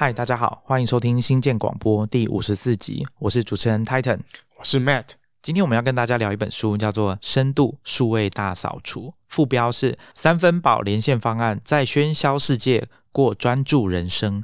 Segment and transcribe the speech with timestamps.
[0.00, 4.20] 嗨，大家好，欢迎收听新建广播第五十四集，我是主持人 Titan，
[4.56, 5.04] 我是 Matt。
[5.42, 14.42] 今天我们要跟大家聊一本书，叫做《深度数位大扫除》，副标是“三分饱连线方案，在喧嚣世界过专注人生”。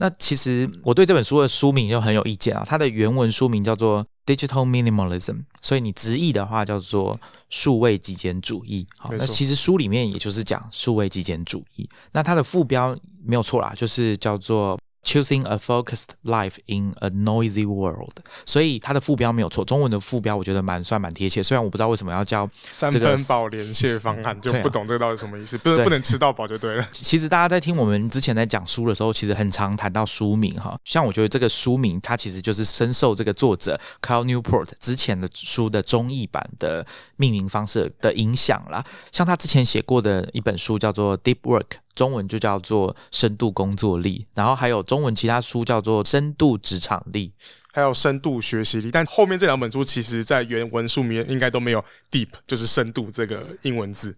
[0.00, 8.86] 那其实我对这本书的书名就很有意见啊，它的原文书名叫做 Digital Minimalism，所以你直译的话叫做数位极简主义。
[8.98, 11.88] 好，那其实书里面也就是讲数位极简主义。
[12.12, 12.94] 那它的副标
[13.24, 14.78] 没有错啦，就是叫做。
[15.04, 21.42] Choosing a focused life in a noisy world，所以它的副标没有错，中文的副标我觉得蛮算蛮贴切。
[21.42, 26.86] 虽然我不知道为什么要叫三分饱连线方案，就不懂这个到底什么意思，不能不能吃到饱就对了。
[26.92, 38.84] 其实大家在听我们之前在讲书的时候，其实很常谈到书名哈，像我觉得这个书名它其实就是深受这个作者 Carl Newport 之前的书的中译版的命名方式的影响啦。
[39.10, 41.78] 像他之前写过的一本书叫做 Deep Work。
[41.98, 47.32] 中文就叫做深度工作力，然后还有中文其他书叫做深度职场力，
[47.72, 48.88] 还有深度学习力。
[48.92, 54.16] 但后面这两本书其实在原文书里面应该都没有 deep，就是深度这个英文字。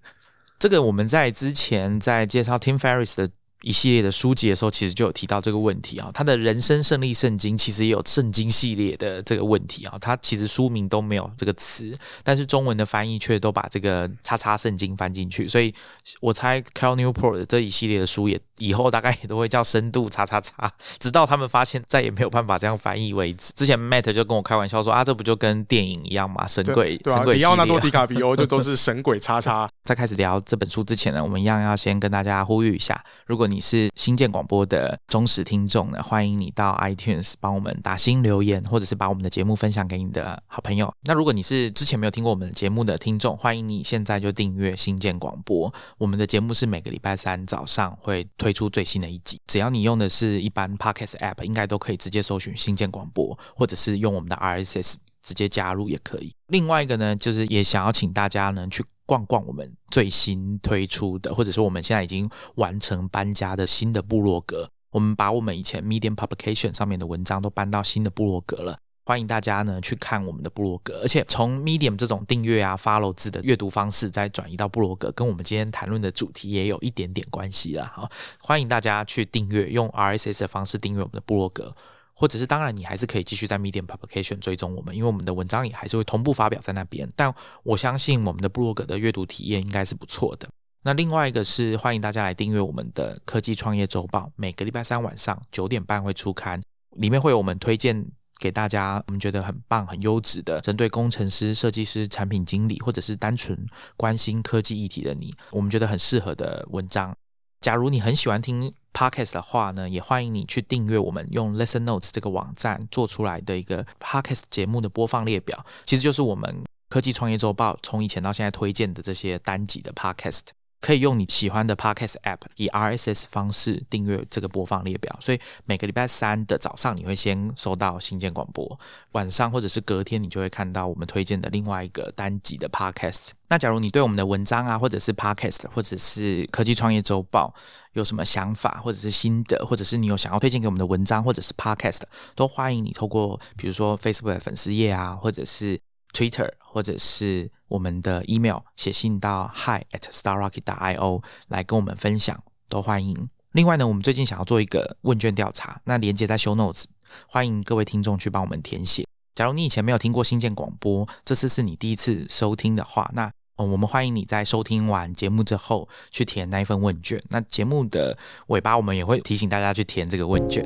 [0.58, 3.30] 这个我们在之前在介绍 Tim Ferriss 的。
[3.62, 6.10] 一系列的书籍的时候，其实就有提到这个问题啊。
[6.14, 9.98] 他的人生胜利圣经其实也有圣经系列的这个问题啊。
[10.00, 11.92] 他其实书名都没有这个词，
[12.24, 15.46] 但是中文的翻译却都把这个叉叉圣经翻进去。
[15.46, 15.74] 所以
[16.20, 23.52] 我猜 Cal Newport 这一系列的书也以后大概也都会叫深度叉叉叉，直到他们发现再也没有办法这样翻译为止。
[23.54, 26.46] 之前 Matt 就跟我开玩笑说啊，这不就跟电影一样吗？
[26.46, 29.68] 神鬼神鬼里奥纳多迪卡比欧就都是神鬼叉叉。
[29.84, 40.92] 在开始聊这本书之前呢，我们一样要先跟大家呼吁一下，如果你是新建广播的忠实听众呢，欢迎你到 iTunes 帮我们打新留言，或者是把我们的节目分享给你的好朋友。
[41.02, 45.72] 那如果你是之前没有听过我们的节目的听众，欢迎你现在就订阅新建广播。
[45.98, 56.32] 我们的节目是每个礼拜三早上会推出最新的一集，只要你用的是一般 Podcast App，应该都可以直接搜寻新建广播，或者是用我们的 RSS 直接加入也可以。
[56.46, 58.84] 另外一个呢，就是也想要请大家呢去。
[59.10, 64.70] 逛逛我们最新推出的，或者说我们现在已经完成搬家的新的部落格。
[64.92, 68.78] 我们把我们以前 Medium Publication 上面的文章都搬到新的部落格了。
[69.04, 77.86] 欢迎大家呢去看我们的部落格，而且从 Medium 这种订阅啊、follow 字的阅读方式，再转移到部落格，跟我们今天谈论的主题也有一点点关系了。
[77.92, 78.08] 好，
[78.40, 81.74] 欢迎大家去订阅，用 RSS 的方式订阅我们的部落格。
[82.20, 87.08] 或者是当然，你还是可以继续在 Medium Publication 追踪我们，因为我们的文章也还是会同步发表在那边。
[87.16, 90.46] 但我相信我们的部落格的阅读体验应该是不错的。
[90.82, 96.60] 那另外一个是欢迎大家来订阅我们的科技创业周报，每个礼拜三晚上九点半会出刊，
[96.96, 98.06] 里面会有我们推荐
[98.38, 103.66] 给大家我们觉得很棒、很优质的，针对工程师、设计师、产品经理，或者是单纯
[103.96, 107.16] 关心科技议题的你，我们觉得很适合的文章。
[107.62, 120.48] 假如你很喜欢听 podcast 的话呢，也欢迎你去订阅我们用 Listen Notes 这个网站做出来的一个 podcast 节目的播放列表，其实就是我们科技创业周报从以前到现在推荐的这些单集的 podcast。
[120.80, 128.78] 可以用你喜欢的 Podcast App 以 RSS 方式订阅这个播放列表，所以每个礼拜三的早上你会先收到新建广播，
[129.12, 133.30] 晚上或者是隔天你就会看到我们推荐的另外一个单集的 Podcast。
[133.48, 137.52] 那假如你对我们的文章啊，或者是 Podcast，或者是科技创业周报
[137.92, 142.02] 有什么想法，或者是心得，或者是你有想要推荐给我们的文章或者是 Podcast，
[142.34, 145.78] 都欢迎你透过比如说 Facebook 的粉丝页啊，或者是
[146.12, 150.62] Twitter，或者是我们的 email 写信到 hi at starrocket.
[150.62, 153.28] io 来跟我们分享，都欢迎。
[153.52, 156.84] 另外呢，我们最近想要做一个问卷调查，那连接在 show notes，
[157.26, 159.04] 欢迎各位听众去帮我们填写。
[159.34, 167.22] 假如你以前没有听过新建广播，这次是你第一次收听的话，那我们欢迎你在收听完节目之后去填那一份问卷。
[167.28, 168.16] 那节目的
[168.48, 170.64] 尾巴，我们也会提醒大家去填这个问卷。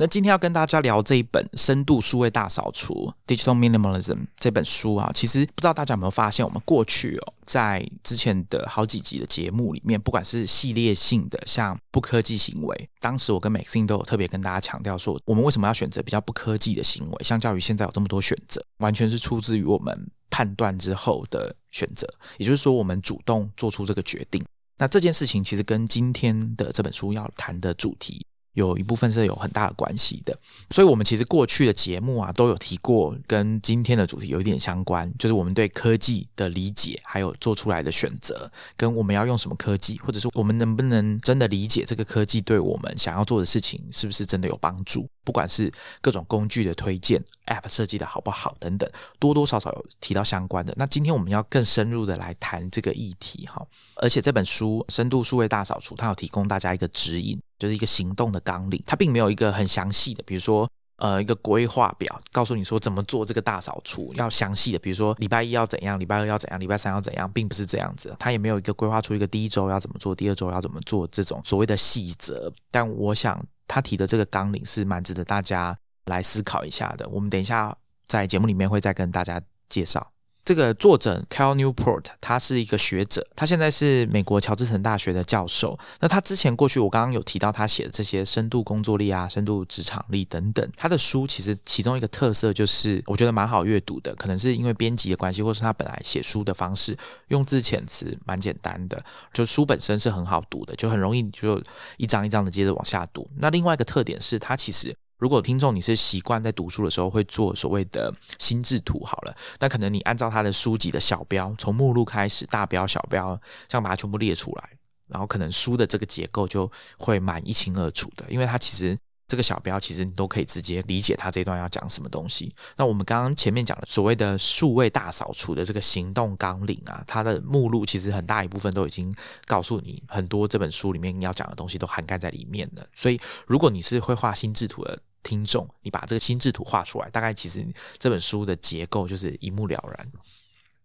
[0.00, 22.08] 那今天要跟大家聊这一本《深度数位大扫除》（Digital Minimalism） 这本书啊，其实不知道大家有没有发现，我们过去哦，在之前的好几集的节目里面，不管是系列性的，像不科技行为，当时我跟 Maxine 都有特别跟大家强调说，我们为什么要选择比较不科技的行为，相较于现在有这么多选择，完全是出自于我们判断之后的选择，
[22.38, 24.42] 也就是说，我们主动做出这个决定。
[24.78, 28.24] 那这件事情其实跟今天的这本书要谈的主题。
[28.60, 30.36] 有一部分是有很大的关系的，
[30.70, 45.08] 所以我们其实过去的节目啊都有提过，跟今天的主题有一点相关，就是我们对科技的理解，还有做出来的选择，跟我们要用什么科技，或者是我们能不能真的理解这个科技对我们想要做的事情是不是真的有帮助。
[45.22, 45.70] 不管是
[46.00, 50.74] 各种工具的推荐、App 设计的好不好等等，多多少少有提到相关的。
[50.76, 53.64] 那今天我们要更深入的来谈这个议题哈，
[53.96, 60.68] 而且这本书《深度数位大扫除》它有提供大家一个指引，就是一个行动的纲领，它并没有一个很详细的，比如说。
[61.02, 68.14] 呃，一个规划表，告诉你说怎么做这个大扫除，要详细的，比如说礼拜一要怎样，礼拜二要怎样，礼拜三要怎样，并不是这样子。
[68.18, 72.52] 他也没有一个规划出一个第一周要怎么做，第二周要怎么做这种所谓的细则。
[72.70, 75.74] 但我想他提的这个纲领是蛮值得大家
[76.04, 77.08] 来思考一下的。
[77.08, 77.74] 我们等一下
[78.06, 79.40] 在节目里面会再跟大家
[79.70, 80.06] 介绍。
[80.50, 85.78] 这个作者 Cal Newport，他是一个学者，他现在是美国乔治城大学的教授。
[86.00, 96.98] 那他之前过去，我刚刚有提到他写的这些深度工作力啊、深度职场力等等，他的书其实其中一个特色就是我觉得蛮好阅读的，可能是因为编辑的关系，或是他本来写书的方式
[97.28, 99.00] 用字遣词蛮简单的，
[99.32, 101.62] 就书本身是很好读的，就很容易就
[101.96, 103.30] 一张一张的接着往下读。
[103.36, 104.96] 那另外一个特点是，他其实。
[105.20, 113.38] 如果听众你是习惯在读书的时候会做所谓的心智图好了，那可能你按照他的书籍的小标，从目录开始，大标、小标，
[113.68, 114.70] 这样把它全部列出来，
[115.06, 122.52] 然后可能书的这个结构就会蛮一清二楚的，因为它其实这个小标其实你都可以直接理解它这段要讲什么东西。
[122.76, 129.14] 那我们刚刚前面讲的所谓的数位大扫除的这个行动纲领啊，它的目录其实很大一部分都已经
[129.44, 132.86] 告诉你很多这本书里面要讲的东西都涵盖在里面了。
[132.94, 137.66] 所以如果你是会画心智图的，听众，你把这个心智图画出来，大概其实
[137.98, 140.12] 这本书的结构就是一目了然。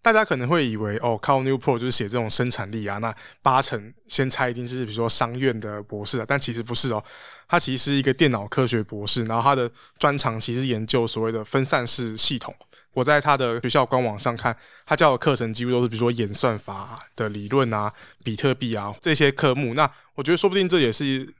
[0.01, 7.03] 大家可能会以为哦，Cal Newport 就是写这种生产力啊，那八成先猜一定是比如说商院的博士啊，但其实不是哦，
[7.47, 12.53] 他其实是一个电脑科学博士，然后他的专长其实研究所谓的分散式系统。
[12.93, 14.55] 我在他的学校官网上看，
[14.85, 17.91] 他教的课程几乎都是比如说演算法的理论啊、
[18.23, 19.73] 比特币啊这些科目。
[19.73, 21.33] 那我觉得说不定这也是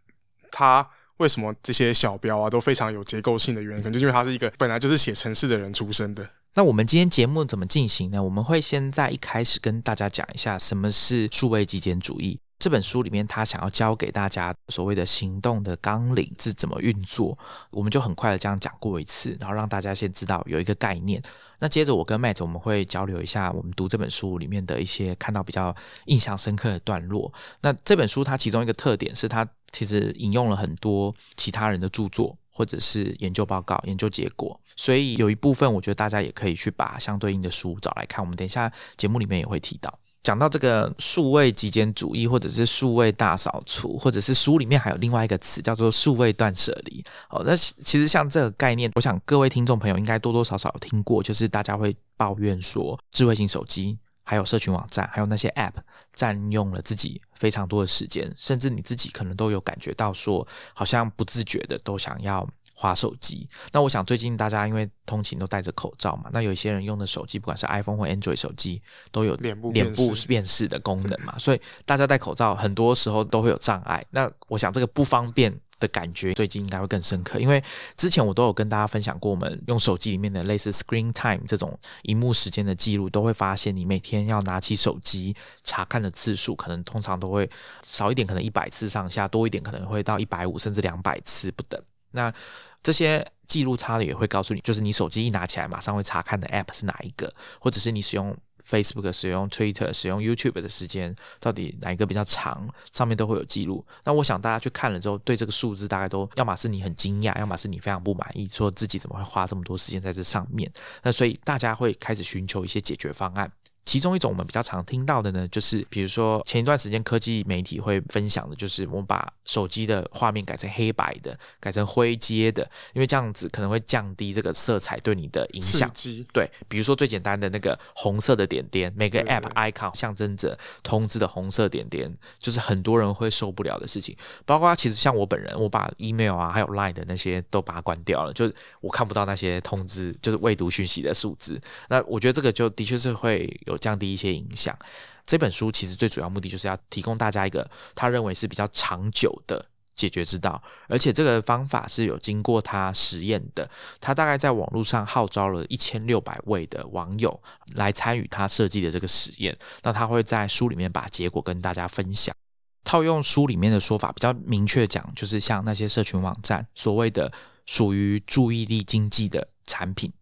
[0.49, 0.89] 他。
[1.17, 6.29] 为什么这些小标啊都非常有结构性的原因，可能就因为他是一个本来就是写城市的人出身的。
[6.55, 8.23] 那我们今天节目怎么进行呢？
[8.23, 12.39] 我们会先在一开始跟大家讲一下什么是数位极简主义。
[12.65, 17.37] 这本书里面他想要教给大家所谓的行动的纲领是怎么运作，
[17.69, 21.21] 我们就很快的这样讲过一次，然后让大家先知道有一个概念。
[21.59, 25.75] 那接着我跟 Matt 我们会交流一下我们读这本书里面的一些看到比较
[26.05, 27.31] 印象深刻的段落。
[27.61, 38.25] 那这本书它其中一个特点是它其实引用了很多其他人的著作或者是研究报告、研究结果，所以有一部分我觉得大家也可以去把相对应的书找来看。
[38.25, 39.99] 我们等一下节目里面也会提到。
[40.25, 47.05] 讲到这个数位极简主义，或者是数位大扫除，或者是书里面还有另外一个词叫做数位断舍离。
[47.29, 55.73] 哦，那其实像这个概念，我想各位听众朋友应该多多少少有听过，就是大家会抱怨说，智慧型手机、还有社群网站、还有那些 App
[56.15, 62.49] 占用了自己非常多的时间，甚至你自己可能都有感觉到说，好像不自觉的都想要。
[62.77, 68.81] 滑手机，那我想最近大家因为通勤都戴着口罩嘛，那有一些人用的手机，不管是 iPhone 或 Android 手机，
[69.11, 74.05] 都有脸部脸部辨识的功能嘛， 所以大家戴口罩很多时候都会有障碍。
[74.11, 77.63] 那我想这个不方便的感觉，最近应该会更深刻，因为
[77.95, 85.33] 之前我都有跟大家分享过，我们用手机里面的类似 Screen Time 这种荧幕时间的记录，都会发现你每天要拿起手机
[85.63, 87.49] 查看的次数，可能通常都会
[87.83, 91.81] 少一点，可能一百次上下，多一点可能会到一百五甚至两百次不等。
[92.15, 92.33] 那
[92.81, 98.35] 这些记录差的也会告诉你，就是你手机一拿起来，马上会查看的 App 是哪一个，或者是你使用
[98.67, 103.85] Facebook、使用 Twitter、使用 YouTube 的时间到底哪一个比较长，上面都会有记录。
[104.03, 110.71] 那我想大家去看了之后，对这个数字大概都要么是你很惊讶，要么是你非常不满意，说自己怎么会花这么多时间在这上面。
[111.03, 113.51] 那所以大家会开始寻求一些解决方案。
[113.85, 125.87] 其中一种我们比较常听到的呢，就是比如说前一段时间科技媒体会分享的，就是我们把手机的画面改成黑白的，改成灰阶的，因为这样子可能会降低这个色彩对你的影响。
[126.33, 134.17] 对，比如说最简单的那个红色的点点，每个 App icon 象征着通知的红色点点，就是很多人会受不了的事情。
[134.45, 141.61] 包括其实像我本人，我把 email 啊还有 line 的那些都把它关掉了，就是我看不到那些通知，就是未读讯息的数字。
[141.87, 143.74] 那我觉得这个就的确是会有。
[143.77, 144.77] 降低一些影响。
[145.25, 149.65] 这本书其实最主要目的就是要提供大家一个他认为是比较长久的
[149.95, 153.67] 解决之道，而且这个方法是有经过他实验的。
[153.99, 157.41] 他大概在网络上号召了一千六百位的网友
[157.75, 159.57] 来参与他设计的这个实验。
[159.83, 162.35] 那他会在书里面把结果跟大家分享。
[162.83, 167.31] 套用书里面的说法，比较明确讲，就是像那些社群网站所谓的
[167.65, 170.13] 属于注意力经济的产品。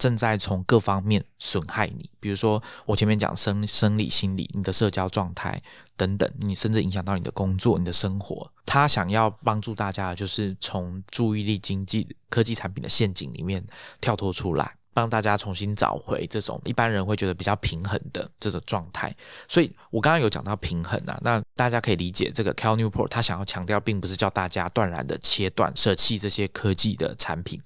[0.00, 5.60] 正在从各方面损害你，比如说我前面讲生生理、心理、你的社交状态
[5.94, 8.50] 等等，你甚至影响到你的工作、你的生活。
[8.64, 13.62] 他想要帮助大家，就是从注意力经济、科技产品的陷阱里面
[14.00, 14.74] 跳脱出来。
[14.92, 19.08] 帮大家重新找回这种一般人会觉得比较平衡的这个状态，
[19.48, 27.62] 所以我刚刚有讲到平衡啊，那大家可以理解这个 Cal Newport 他想要强调，并不是叫大家断然的切断、舍弃这些科技的产品。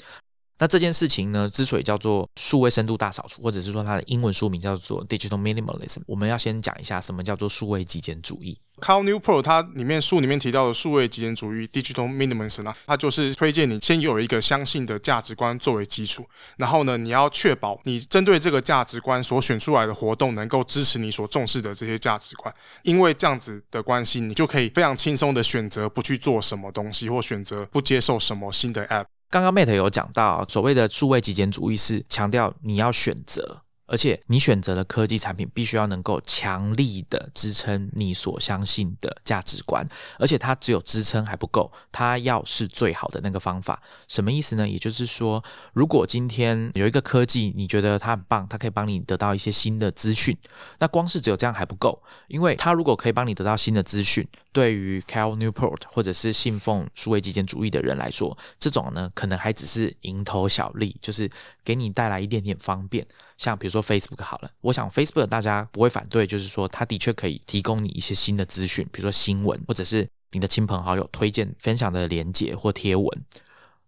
[0.59, 8.59] 那这件事情呢，之所以叫做数位深度大扫除，或者是说它的英文书名叫做 Digital Minimalism，我们要先讲一下什么叫做数位极简主义。
[8.81, 16.25] Cal Newport 它里面书里面提到的数位极简主义 Digital Minimalism 啊，它就是推荐你先有一个相信的价值观作为基础，
[16.57, 29.07] 然后呢，你要确保你针对这个价值观所选出来的活动能够支持你所重视的这些价值观，因为这样子的关系，你就可以非常轻松的选择不去做什么东西，或选择不接受什么新的 App。
[29.35, 33.64] 刚刚 Mate 有讲到，所谓的数位极简主义是强调你要选择。
[33.87, 39.87] 而且你选择的科技产品必须要能够强力的支撑你所相信的价值观，
[40.19, 43.83] 而且它只有支撑还不够，它要是最好的那个方法。
[44.09, 44.69] 什么意思呢？
[44.69, 50.37] 也就是说，如果今天有一个科技，你觉得它很棒，它可以帮你得到一些新的资讯，
[50.79, 61.31] 那光是只有这样还不够，因为它如果可以帮你得到新的资讯，对于 Cal Newport 或者是信奉数位极简主义的人来说，这种呢可能还只是蝇头小利，就是
[61.63, 63.07] 给你带来一点点方便。
[63.37, 73.07] 像比如说 Facebook 好了，我想 Facebook 大家不会反对，就是说它的确可以提供你一些新的资讯，比如说新闻，或者是你的亲朋好友推荐分享的链接或贴文。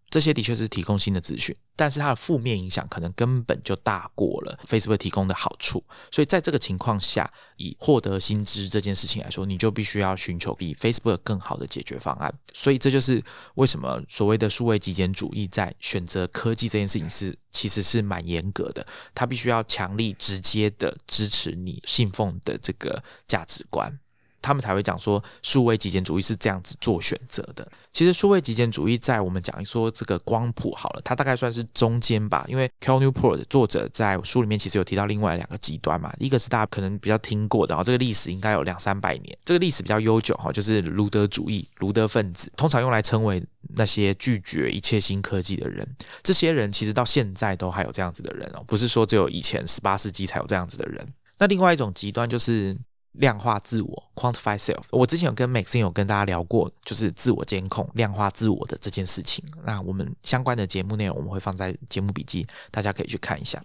[0.09, 5.83] 这些的确是提供新的资讯，但是它的负面影响可能根本就大过了 Facebook 提供的好处。
[6.13, 12.33] 所以在这个情况下，以获得新知这件事情来说，你就必须要寻求比 Facebook 更好的解决方案。
[12.55, 13.23] 所以这就是
[13.57, 23.99] 为什么所谓的数位极简主义在选择科技这件事情是其实是蛮严格的，它必须要强力直接的支持你信奉的这个价值观。
[24.47, 27.67] 他们才会讲说，数位极简主义是这样子做选择的。
[27.93, 32.45] 其实，数位极简主义在我们讲说这个光谱好了，它大概算是中间吧。
[32.47, 43.43] 因为 Cal Newport 的作者在书里面其实有提到另外两个极端嘛，一个是大家可能比较听过的，然后这个历史应该有两三百年，这个历史比较悠久哈，就是卢德主义、卢德分子，通常用来称为
[43.75, 45.89] 那些拒绝一切新科技的人。
[46.23, 51.05] 这些人其实到现在都还有这样子的人哦，不是说只有以前十八世纪才有这样子的人。
[51.39, 52.77] 那另外一种极端就是。
[53.19, 59.45] 量化自我 （quantify self），我之前有跟 Maxine 有跟大家聊过，就是自我监控、量化自我的这件事情。
[59.65, 63.63] 那我们相关的节目内容我们会放在节目笔记，大家可以去看一下。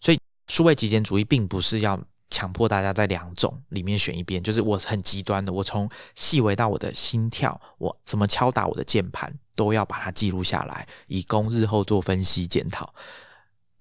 [0.00, 12.94] 所以，数位极简主义并不是要强迫大家在两种里面选一边，就是我很极端的，我从细微到我的心跳，我怎么敲打我的键盘，都要把它记录下来，以供日后做分析检讨。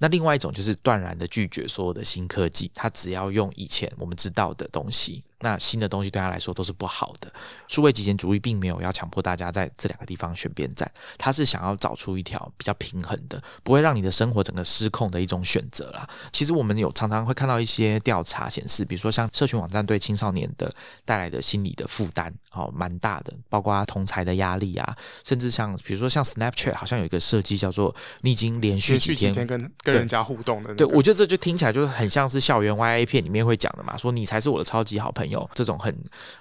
[0.01, 5.23] 那另外一种就是断然的拒绝所有的新科技，他只要用以前我们知道的东西。
[5.41, 7.31] 那新的东西对他来说都是不好的。
[7.67, 16.07] 数位极简主义并没有要强迫大家在这两个地方选边站，他是想要找出一条比较平衡的，不会让你的生活整个失控的一种选择啦。
[16.31, 20.73] 其实我们有常常会看到一些调查显示，比如说像社群网站对青少年的
[21.05, 35.30] 带来的心理的负担，哦，蛮大的，包括同才的压力啊，甚至像比如说像 Snapchat 好像有一个设计叫做你已经连续几天跟跟人家互动的，对我觉得这就听起来就是很像是校园 YA 片里面会讲的嘛，说你才是我的超级好朋友。
[35.31, 35.97] 有这种很，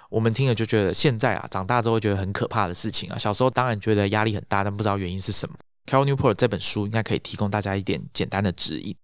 [0.09, 3.17] 我们听了就觉得现在啊，长大之后觉得很可怕的事情啊。
[3.17, 5.55] 小时候当然觉得压力很大，但不知道原因是什么。
[5.87, 8.95] Cal Newport 这本书应该可以提供大家一点简单的指引。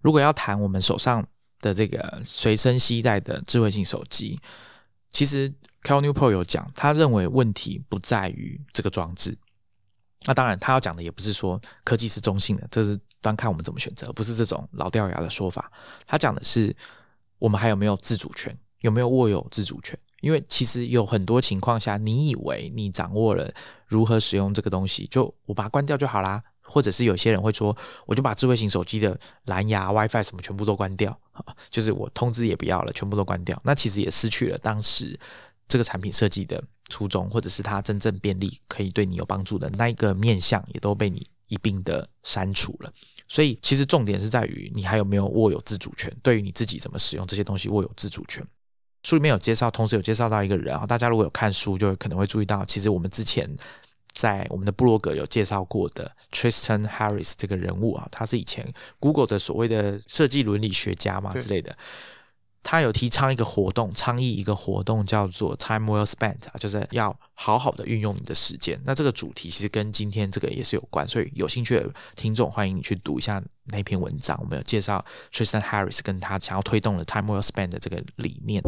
[0.00, 1.26] 如果要谈我们手上
[1.60, 4.38] 的这个随身携带的智慧型手机，
[5.10, 5.52] 其实
[5.82, 9.36] Cal Newport 有讲，他认为问题不在于这个装置。
[10.24, 15.70] 那当然，他要讲的也不是说科技是中性的，这是端看我们怎么选择，不是这种老掉牙的说法。
[16.06, 16.74] 他讲的是
[17.38, 18.56] 我们还有没有自主权。
[18.86, 19.98] 有没有握有自主权？
[20.22, 23.52] 因为其实有很多情况下，你以为你掌握了
[23.86, 26.42] 如何使用这个东西，就我把它关掉就好啦。
[26.68, 27.76] 或者是有些人会说，
[28.06, 31.16] 我就把智慧型手机的蓝牙、WiFi 什么全部都关掉，
[31.70, 33.60] 就是我通知也不要了，全部都关掉。
[33.64, 35.16] 那其实也失去了当时
[35.68, 42.92] 这个产品设计的初衷，或者是它真正便利可以对你有帮助的那一个面向，也都被你一并的删除了。
[43.28, 48.44] 所以其实重点是在于你还有没有握有自主权，对于你自己怎么使用这些东西握有自主权。
[49.06, 53.48] 书里面有介绍，同时有介绍到一个人啊，大家如果有看书，就可能会注意到，其实我们之前
[54.14, 58.66] 在我们的部落格有介绍过的 Tristan Harris 这个人物啊，他是以前
[58.98, 61.78] Google 的所谓的设计伦理学家嘛之类的。
[62.64, 68.76] 他有提倡一个活动，倡议一个活动叫做 Time Well Spent 啊，就是要好好的运用你的时间。
[68.84, 74.36] 那这个主题其实跟今天这个也是有关，所以有兴趣的听众欢迎你去读一下那篇文章。
[74.42, 78.60] 我们有介绍 Tristan Harris 跟他想要推动的 Time Well Spent 的这个理念。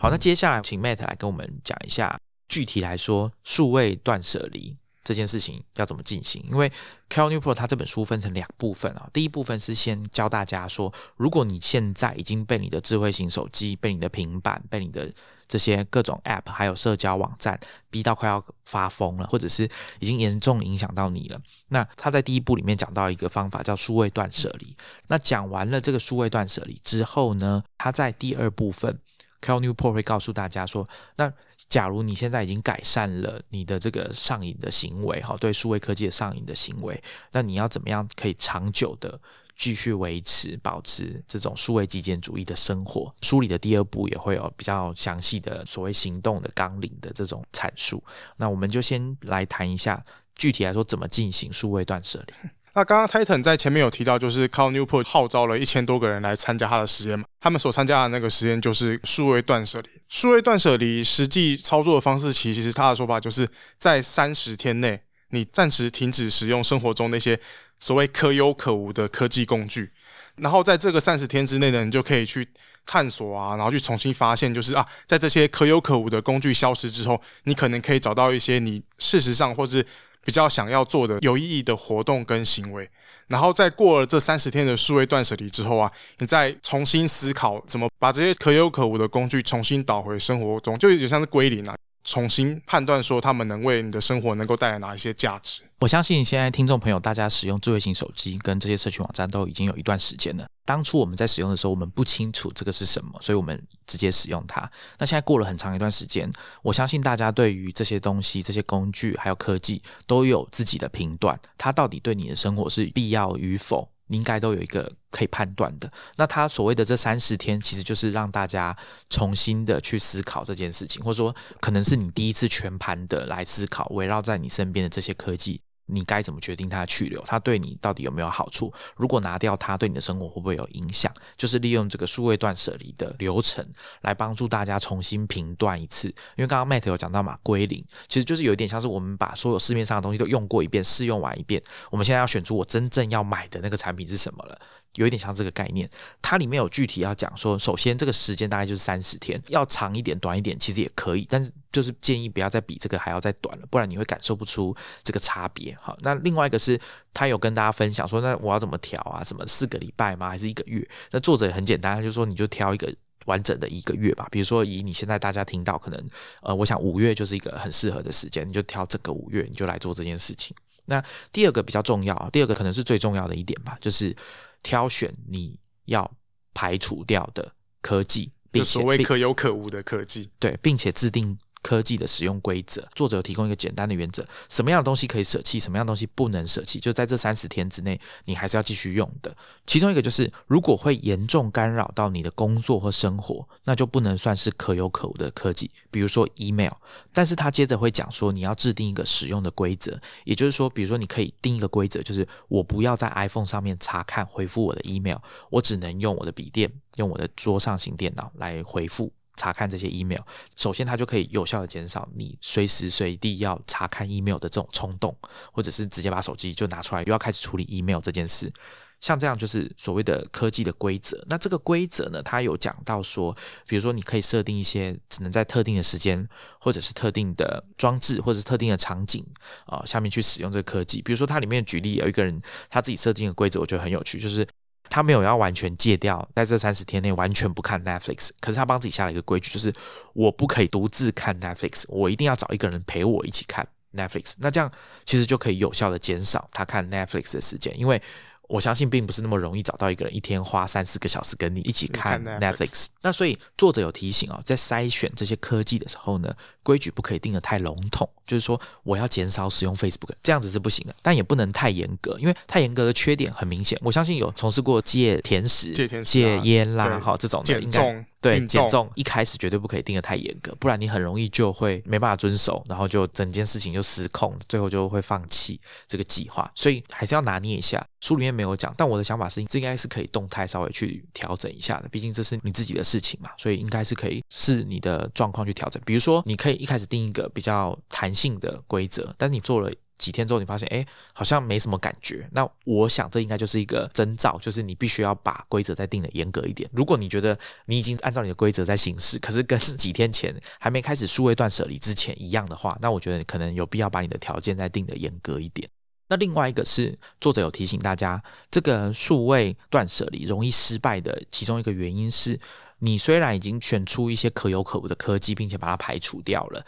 [0.00, 4.74] 好，那接下来请 Matt 来跟我们讲一下，具体来说，数位断舍离。
[5.04, 6.42] 这件事情要怎么进行？
[6.48, 6.72] 因为
[7.10, 15.12] Cal Newport 他这本书分成两部分啊，第一部分是先教大家说，如果你现在已经被你的智慧型手机、被你的平板、被你的
[15.46, 21.38] 这些各种 App 还有社交网站逼到快要发疯了，或者是已经严重影响到你了，
[21.68, 24.74] 那他在第一步里面讲到一个方法叫数位断舍离。
[25.08, 28.98] 那讲完了这个数位断舍离之后呢，他在第二部分。
[29.40, 31.32] Cal Newport 会告诉大家说，那
[31.68, 39.18] 假如你现在已经改善了你的这个上瘾的行为，哈，对数位科技的上瘾的行为，那你要怎么样可以长久的
[39.56, 43.14] 继续维持、保持这种数位极简主义的生活？
[43.22, 48.02] 书里的第二部也会有比较详细的所谓行动的纲领的这种阐述。
[48.36, 50.02] 那我们就先来谈一下，
[50.34, 52.50] 具体来说怎么进行数位断舍离。
[52.72, 57.24] 那刚刚 Titan 在前面有提到，就是 Cal Newport 号召了一千多个人来参加他的实验嘛？
[57.40, 59.88] 他们所参加的那个实验就是数位断舍离。
[60.08, 65.00] 数位断舍离实际操作的方式，其实他的说法就是在三十天内，
[65.30, 67.40] 你暂时停止使用生活中那些
[67.80, 69.90] 所谓可有可无的科技工具，
[70.36, 72.46] 然后在这个三十天之内呢，你就可以去
[72.86, 79.84] 探索啊，然后去重新发现，就是啊，在这些可有可无的工具消失之后，你可能可以找到一些你事实上或是。
[80.24, 82.88] 比较想要做的有意义的活动跟行为，
[83.28, 91.76] 然后在过了这三十天的数位断舍离之后啊，你再重新思考怎么把这些可有可无的工具重新导回生活中，就有点像是归零啊。
[92.02, 95.62] 重新判断说他们能为你的生活能够带来哪一些价值。
[95.80, 100.46] 我相信现在听众朋友大家使用智慧型手机跟这些社群网站都已经有一段时间了。
[100.66, 104.70] 当初我们在使用的时候，我们不清楚这个是什么，所以我们直接使用它。
[104.98, 106.30] 那现在过了很长一段时间，
[106.62, 113.90] 我相信大家对于这些东西、这些工具还有科技都有自己的评断，它到底对你的生活是必要与否。
[114.10, 115.90] 应该都有一个可以判断的。
[116.16, 118.76] 那他所谓的这三十天，其实就是让大家
[119.08, 125.60] 重新的去思考这件事情，或者说，可能是你第一次全盘的来思考，围绕在你身边的这些科技。
[125.92, 127.20] 你该怎么决定它的去留？
[127.22, 128.72] 它对你到底有没有好处？
[128.96, 131.12] 如果拿掉它，对你的生活会不会有影响？
[131.36, 133.64] 就是利用这个数位断舍离的流程
[134.02, 136.08] 来帮助大家重新评断一次。
[136.36, 144.58] 因为刚刚 Matt 有讲到嘛，归零其实就是有一点像是我们把所有市面上的东西都用过一遍，试用完一遍，我们现在要选出我真正要买的那个产品是什么了。
[144.96, 145.88] 有一点像这个概念，
[146.20, 154.74] 它里面有具体要讲说，首先这个时间大概就是三十天，要长一点、短一点其实也可以，但是就是建议不要再比这个还要再短了，不然你会感受不出
[155.04, 155.76] 这个差别。
[155.80, 156.78] 好，那另外一个是
[157.14, 159.22] 他有跟大家分享说，那我要怎么调啊？
[159.22, 160.28] 什么四个礼拜吗？
[160.28, 160.86] 还是一个月？
[161.12, 162.92] 那作者也很简单，他就说你就挑一个
[163.26, 164.26] 完整的一个月吧。
[164.30, 166.08] 比如说以你现在大家听到，可能
[166.42, 170.56] 呃，我想五月就是一个很适合的时间，你就挑这个五月，你就来做这件事情。
[170.86, 171.00] 那
[171.30, 174.16] 第二个比较重要，第二个可能是最重要的一点吧，就是。
[174.62, 176.10] 挑选你要
[176.54, 181.38] 排除掉的科技，并所谓可有可无的科技，对，并且制定。
[181.62, 186.80] 科技的使用规则，作者有提供一个简单的原则：什么样的东西可以舍弃，什么样的东西不能舍弃。
[186.80, 189.36] 就在这三十天之内，你还是要继续用的。
[189.66, 195.70] 其中一个就是，如果会严重干扰到你的工作或生活，那就不能算是可有可无的科技。
[195.90, 196.72] 比如说 email，
[197.12, 205.18] 但是他接着会讲说，你要制定一个使用的规则，也就是说，比如说你可以定一个规则，就是我不要在 iPhone 上面查看回复我的 email，
[205.50, 209.12] 我只能用我的笔电，用我的桌上型电脑来回复。
[209.40, 210.20] 查看这些 email，
[210.54, 215.16] 首先它就可以有效的减少你随时随地要查看 email 的这种冲动，
[215.50, 218.52] 或者是直接把手机就拿出来又要开始处理 email 这件事。
[219.00, 221.24] 像这样就是所谓的科技的规则。
[221.26, 223.34] 那这个规则呢，它有讲到说，
[223.66, 226.28] 比如说你可以设定一些只能在特定的时间，
[226.60, 229.26] 或者是特定的装置，或者是特定的场景
[229.64, 231.00] 啊下面去使用这个科技。
[231.00, 234.46] 比如说它里面举例有一个人他自己设定的规则，我觉得很有趣，就是。
[234.90, 239.72] 他没有要完全戒掉，在这三十天内完全不看 Netflix，可是他帮自己下了一个规矩，就是
[240.12, 244.34] 我不可以独自看 Netflix，我一定要找一个人陪我一起看 Netflix。
[244.40, 244.70] 那这样
[245.06, 248.02] 其实就可以有效的减少他看 Netflix 的时间，因为。
[248.50, 252.88] 我相信并不是那么容易找到一个人一天花三四个小时跟你一起看 Netflix。
[253.00, 256.34] 那所以作者有提醒哦，在筛选这些科技的时候呢，
[256.64, 260.94] 规矩不可以定的太笼统，就是说我要减少使用 Facebook，这样子是不行的。
[261.00, 263.78] 但也不能太严格，因为太严格的缺点很明显。
[263.82, 265.72] 我相信有从事过戒甜食、
[266.04, 276.50] 戒烟啦，哈这种的，应该对减重一开始绝对不可以定的太严格，不然你很容易就会没办法遵守，然后就整件事情就失控，最后就会放弃这个计划。
[276.54, 277.84] 所以还是要拿捏一下。
[278.00, 285.82] 书里面没有讲，但我的想法是，这应该是可以动态稍微去调整一下的，毕竟这是你自己的事情嘛，所以应该是可以视你的状况去调整。
[285.84, 289.70] 比如说，你可以一开始定一个比较弹性的规则，但是你做了。
[290.00, 292.26] 几天之后，你发现，哎，好像没什么感觉。
[292.32, 296.68] 那我想，这应该就是一个征兆，就是你必须要把规则再定的严格一点。
[296.72, 305.68] 如果你觉得你已经按照你的规则在行事，可是跟几天前还没开始数位断舍离之前一样的话，那我觉得可能有必要把你的条件再定的严格一点。
[306.08, 312.40] 那另外一个是，作者有提醒大家，这个数位断舍离容易失败的其中一个原因是，
[312.80, 316.64] 你虽然已经选出一些可有可无的科技，并且把它排除掉了。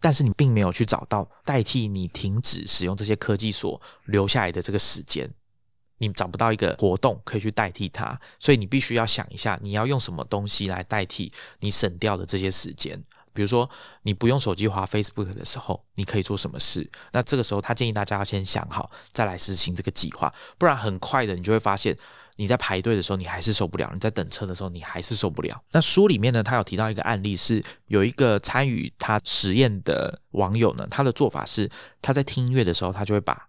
[0.00, 5.30] 但是你并没有去找到代替你停止使用这些科技所留下来的这个时间，
[5.98, 13.02] 你找不到一个活动可以去代替它，所以你必须要想一下，你要用什么东西来代替你省掉的这些时间。
[13.32, 13.68] 比如说，
[14.02, 16.90] 你不用手机滑 Facebook 的时候，你可以做什么事？
[17.12, 21.96] 那这个时候，他建议大家要先想好，再来实行这个计划，不然很快的你就会发现。
[22.36, 25.62] 你在排队的时候，你还是受不了；你在等车的时候，你还是受不了。
[25.72, 33.46] 那书里面呢，他有提到一个案例，是有一个参与他实验的网友呢，他的做法是他在听音乐的时候，他就会把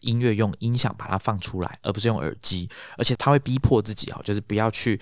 [0.00, 2.68] 音乐用音响把它放出来，而不是用耳机，
[2.98, 5.00] 而且他会逼迫自己哈，就是不要去。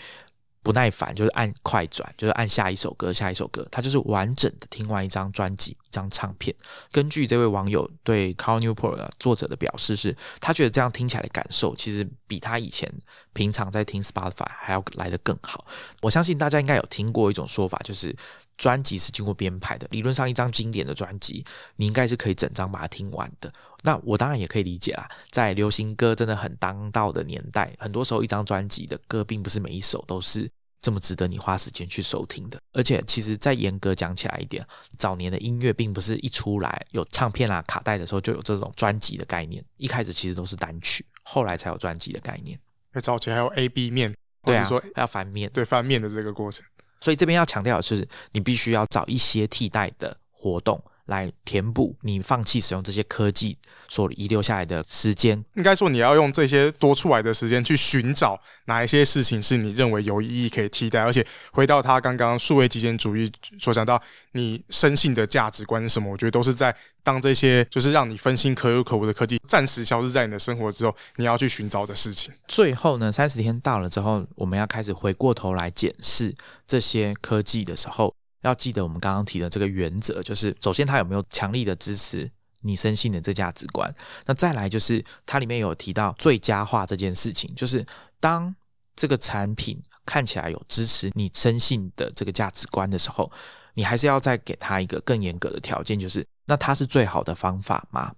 [0.63, 6.55] 不耐烦，就是按快转，就是按下一首歌，下一首歌，他就是完整的听完一张专辑、一张唱片。
[6.93, 12.93] 根据这位网友对 Carl Newport 的作者的表示，是他觉得这样听起来的感受，其实比他以前
[13.33, 15.65] 平常在听 Spotify 还要来得更好。
[16.03, 18.15] 我相信大家应该有听过一种说法，就是
[18.61, 19.89] 专辑是经过编排的。
[19.91, 21.43] 理论上，一张经典的专辑，
[21.77, 23.51] 你应该是可以整张把它听完的。
[23.83, 30.47] 那我当然也可以理解啦，在流行歌真的很当道的年代，很多时候一张专辑的歌并不是每一首都是
[30.83, 32.61] 这么值得你花时间去收听的。
[32.75, 34.63] 而且，其实再严格讲起来一点，
[34.99, 42.61] 早年的音乐并不是一出来有唱片啦、卡带的时候就有这种专辑的概念，一开始其实都是单曲，后来才有专辑的概念。
[43.01, 46.63] 早期还有 A、B 面，对啊，说要翻面，对翻面的这个过程。
[47.01, 50.83] 所以这边要强调的是，你必须要找一些替代的活动。
[51.11, 55.45] 来填补你放弃使用这些科技所遗留下来的时间。
[55.55, 61.03] 应该说，你要用这些多出来的时间去寻找哪一些事情是你认为有意义可以替代。
[61.03, 64.01] 而且回到他刚刚数位极简主义所讲到，
[64.33, 66.11] 你深信的价值观是什么？
[66.13, 72.33] 我觉得都是在当这些就是让你分心可有可无的科技暂时消失在你的生活之后，你要去寻找的事情。
[72.47, 76.33] 最后呢，三十天到了之后，我们要开始回过头来检视
[76.65, 78.15] 这些科技的时候。
[78.43, 82.31] 要记得我们刚刚提的这个原则，就是首先它有没有强力的支持
[82.63, 83.95] 你生性的这价值观，
[84.27, 87.85] 那再来就是它里面有提到最佳化这件事情，就是
[88.19, 88.55] 当
[88.97, 93.31] 这个产品看起来有支持你生性的这个价值观的时候，
[93.75, 98.13] 你还是要再给他一个更严格的条件，就是那它是最好的方法吗？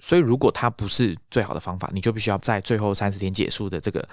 [0.00, 4.08] 所以如果它不是最好的方法，你就必须要在最后三十天结束的这个。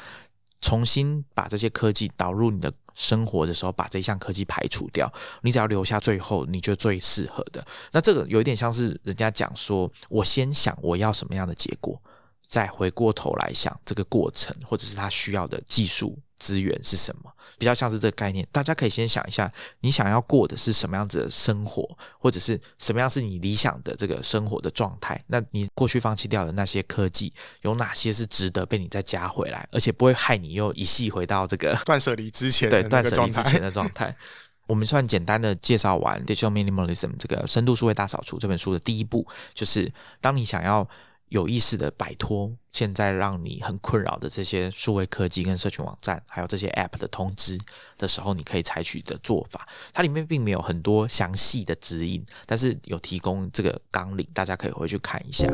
[0.62, 7.66] 重新把这些科技导入你的生活的时候，把这项科技排除掉，你只要留下最后你觉得最适合的。
[7.92, 12.02] 那这个有一点像是人家讲说，我先想我要什么样的结果。
[12.42, 18.48] 再回过头来想这个过程，或者是他需要的技术资源是什么，比较像是这个概念。
[18.52, 25.20] 大家可以先想一下，你想要过的是什么样子的生活，或者是什么样是你理想的这个生活的状态？
[25.28, 34.16] 那你过去放弃掉的那些科技，有哪些是值得被你再加回来，而且不会害你又一系回到这个断舍离之前对断舍离之前的状态？
[34.66, 40.88] 我们算简单的介绍完《Digital Minimalism》这个深度数位大扫除这本书的第一步，就是当你想要。
[41.30, 47.56] 有意识的摆脱现在让你很困扰的这些数位科技跟社群网站，还有这些 App 的通知
[48.00, 49.68] 的时候，你可以采取的做法。
[49.94, 55.48] 它里面并没有很多详细的指引，但是有提供这个纲领，大家可以回去看一下。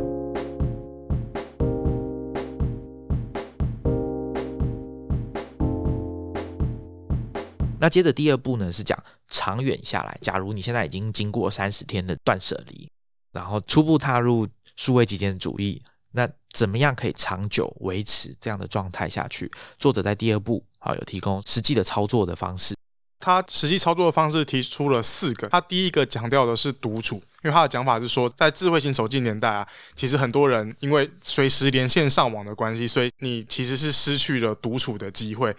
[7.81, 12.89] 那接着第二步呢，是讲长远下来，假如你现在已经经过三十天的断舍离，
[13.33, 14.47] 然后初步踏入。
[14.75, 19.51] 数位极简主义，那怎么样可以长久维持这样的状态下去？
[19.77, 22.75] 作者在第二步啊有提供实际的操作的方式。
[23.19, 25.47] 他实际操作的方式提出了四个。
[25.47, 35.55] 他第一个强调的是独处，因为他的讲法是说，在智慧型手机年代啊，其实很多人因为随时连线上网的关系，所以你其实是失去了独处的机会。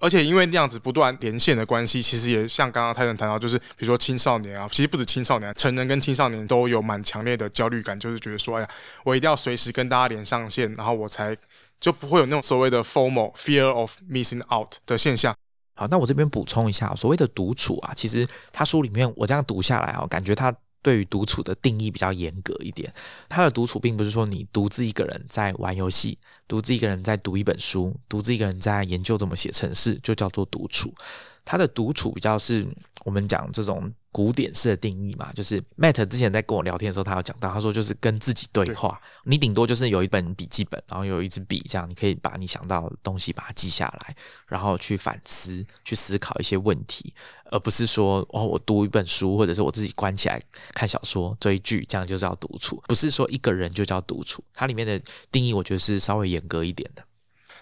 [0.00, 8.68] 而且因为那样子不断连线的关系，其实也像刚刚泰森谈到，就是比如说青少年啊，其实不止青少年，成人跟青少年都有蛮强烈的焦虑感，就是觉得说，哎呀，
[9.04, 11.36] 我一定要随时跟大家连上线，然后我才
[11.78, 15.34] 就不会有那种所谓的 formal fear of missing out 的现象。
[15.74, 22.92] 好，那我这边补充一下，所谓的独处啊，其实他书里面我这样读下来哦，感觉他对于独处的定义比较严格一点。
[23.28, 30.94] 他的独处并不是说你独自一个人在玩游戏，独自一个人在读一本书，独自一个人在研究怎么写程式，就叫做独处。
[31.50, 32.64] 他的独处比较是
[33.04, 44.14] 我们讲这种古典式的定义嘛，就是 Matt 之前在跟我聊天的时候，他有讲到，他说就是跟自己对话，你顶多就是有一本笔记本，然后有一支笔，这样你可以把你想到的东西把它记下来，
[44.46, 47.12] 然后去反思，去思考一些问题，
[47.46, 50.40] 而不是说哦，我读一本书，或者是我自己关起来
[50.72, 54.44] 看小说、追剧，这样就叫独处，不是说一个人就叫独处。
[54.54, 57.02] 它里面的定义，我觉得是稍微严格一点的。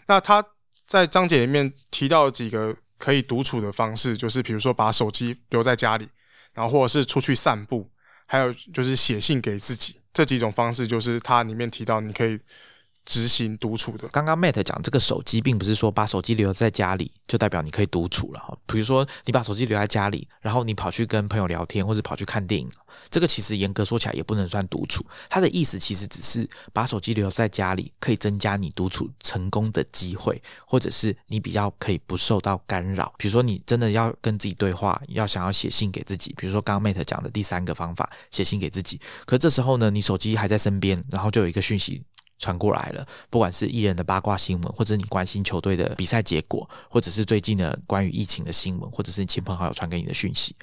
[0.07, 0.45] 那他
[0.87, 2.77] 在章节里面提到几个。
[2.99, 6.09] 可以独处的方式，就是比如说把手机留在家里，
[6.53, 7.89] 然后或者是出去散步，
[8.27, 12.39] 还有就是写信给自己，这几种方式就是它里面提到你可以。
[13.09, 14.07] 执行独处的。
[14.09, 18.55] 刚刚 Matt 讲这个手机，并不是说把手机留在家里就代表你可以独处了哈。
[18.67, 22.71] 比如说你把手机留在家里，然后你跑去跟朋友聊天，或者跑去看电影，
[23.09, 25.03] 这个其实严格说起来也不能算独处。
[25.31, 33.11] 他的意思其实只是把手机留在家里，可以增加你独处成功的机会，或者是你比较可以不受到干扰。
[33.17, 39.01] 比如说你真的要跟自己对话，要想要写信给自己，比如说刚刚 Matt 讲的第三个方法，写信给自己。
[39.25, 42.03] 可这时候呢，你手机还在身边，然后就有一个讯息。
[42.39, 50.55] 传过来了，不管是艺人的八卦新闻，或者你关心球队的比赛结果，或者是最近的关于疫情的新闻，或者是你亲朋好友传给你的讯息，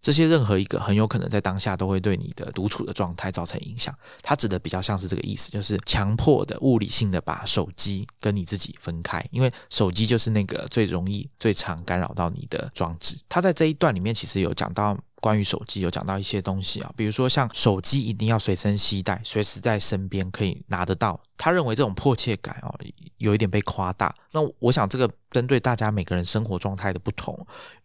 [0.00, 3.94] 这些任何一个很有可能在当下都会对你的独处的状态造成影响。
[4.22, 13.16] 它指的比较像是这个意思，就是强迫的物理性的把手机跟你自己分开，因为手机就是那个最容易、最常干扰到你的装置。
[13.28, 14.98] 他在这一段里面其实有讲到。
[15.22, 21.20] 关于手机有讲到一些东西啊，比如说像手机一定要随身携带，随时在身边可以拿得到。
[21.42, 22.72] 他认为这种迫切感哦，
[23.16, 24.14] 有一点被夸大。
[24.30, 27.36] 那我想这个针对大家每个人生活状态的不同，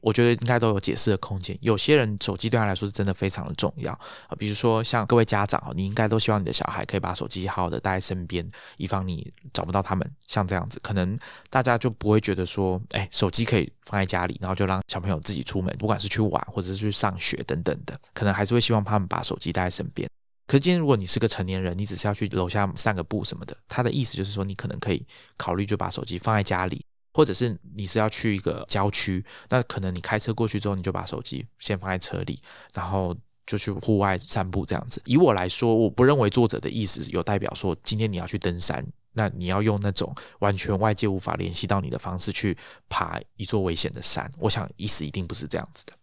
[0.01, 1.57] 我觉得应该都有解释的空间。
[1.59, 10.07] 有些人手机对他来说是真的非常的重要啊，比如说像各位家长哦，你应该都希望你的小孩可以把手机好好的带在身边，以防你找不到他们。
[10.27, 11.17] 像这样子，可能
[11.49, 20.07] 大家就不会觉得说，哎，手机可以放在家里，然后就让小朋友自己出门，不管是去玩或者是去上学等等的，可能还是会希望他们把手机带在身边。
[20.47, 25.05] 可是今天如果你是个成年人，你只是要去楼下散个步什么的，他的意思就是说，你可能可以
[25.36, 32.41] 考虑就把手机放在家里，或者是你是要去一个郊区，那可能你开车过去之后，你就把手机先放在车里，
[32.73, 33.13] 然后
[33.45, 35.01] 就去户外散步这样子。
[35.03, 42.57] 以我来说，我不认为作者的意思有代表说，今天你要去登山，那你要用那种完全外界无法联系到你的方式去
[42.88, 44.31] 爬一座危险的山。
[44.38, 45.93] 我想意思一定不是这样子的。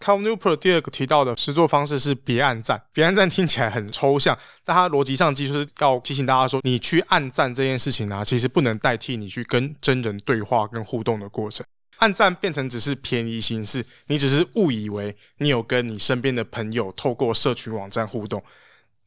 [0.00, 11.66] Cal Newport 第二个提到的实作方式是别按赞，别按赞听起来很抽象，但它逻辑上就是要提醒大家说，你去按赞这件事情呢，其实不能代替你去跟真人对话跟互动的过程。
[11.98, 18.42] 按赞变成只是便宜形式，你只是误以为你有跟你身边的朋友透过社群网站互动，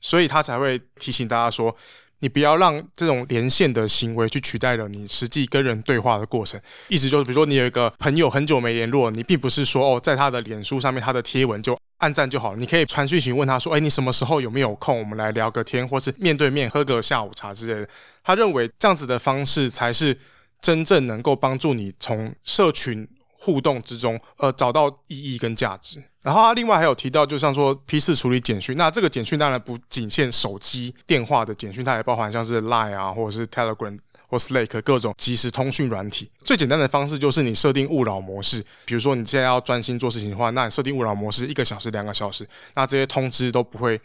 [0.02, 1.76] 所以他才会提醒大家说。
[2.22, 6.60] 你不要让这种连线的行为去取代了你实际跟人对话的过程。
[6.88, 12.58] 意思就是，比如说你有一个朋友很久没联络，你并不是说哦，在他的脸书上面他的贴文就按赞就好了。
[12.58, 17.90] 你可以传讯息问他说，哎，你什么时候有没有空，我们来聊个天，或是面对面喝个下午茶之类的。
[18.24, 20.18] 他认为这样子的方式才是
[20.62, 23.08] 真正能够帮助你从社群。
[23.44, 25.98] 互动之中，呃，找到意义跟价值。
[26.22, 33.98] 然后他另外还有提到，就像说批次处理简讯，那这个简讯当然不仅限手机电话的简讯，它也包含像是 Line 啊，或者是 Telegram
[34.30, 36.30] 或 Slack 各种即时通讯软体。
[36.44, 44.00] 最简单的方式就是你设定勿扰模式，比如说你现在要专心做事情的话，那你设定勿扰模式一个小时、两个小时，那这些通知都不会。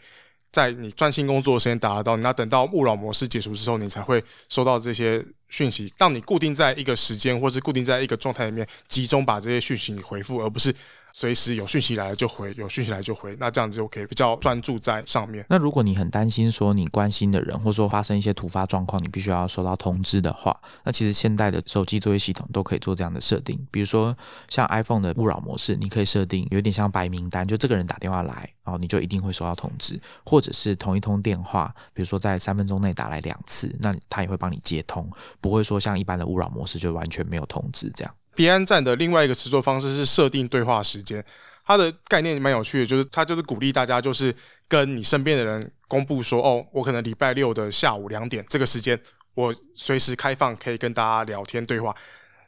[0.49, 10.73] 在你专心工作的时间打得到，你要等到勿扰模式解除之后，你才会收到这些讯息，让你固定在一个时间，或是固定在一个状态里面，集中把这些讯息回复，而不是。
[11.19, 15.43] 随时有讯息来了就回，有讯息来就回，那这样子就可以比较专注在上面。
[15.49, 23.59] 那如果你很担心说你关心的人，或者说发生一些突发状况，你必须要收到通知的话，那其实现代的手机作业系统都可以做这样的设定。
[23.71, 24.15] 比如说
[24.47, 35.09] 像 iPhone 的勿扰模式，你可以设定有点像白名单，就这个人打电话来，然后你就一定会收到通知，或者是同一通电话，比如说在三分钟内打来两次，那他也会帮你接通，
[35.41, 38.13] 不会说像一般的勿扰模式就完全没有通知这样。
[38.37, 41.25] 彼岸站的另外一个制作方式是设定对话时间，
[41.65, 44.33] 它的概念蛮有趣的，就是它就是鼓励大家就是
[44.67, 49.01] 跟你身边的人公布说，哦，我可能礼拜六的下午两点这个时间，
[49.33, 51.95] 我随时开放可以跟大家聊天对话，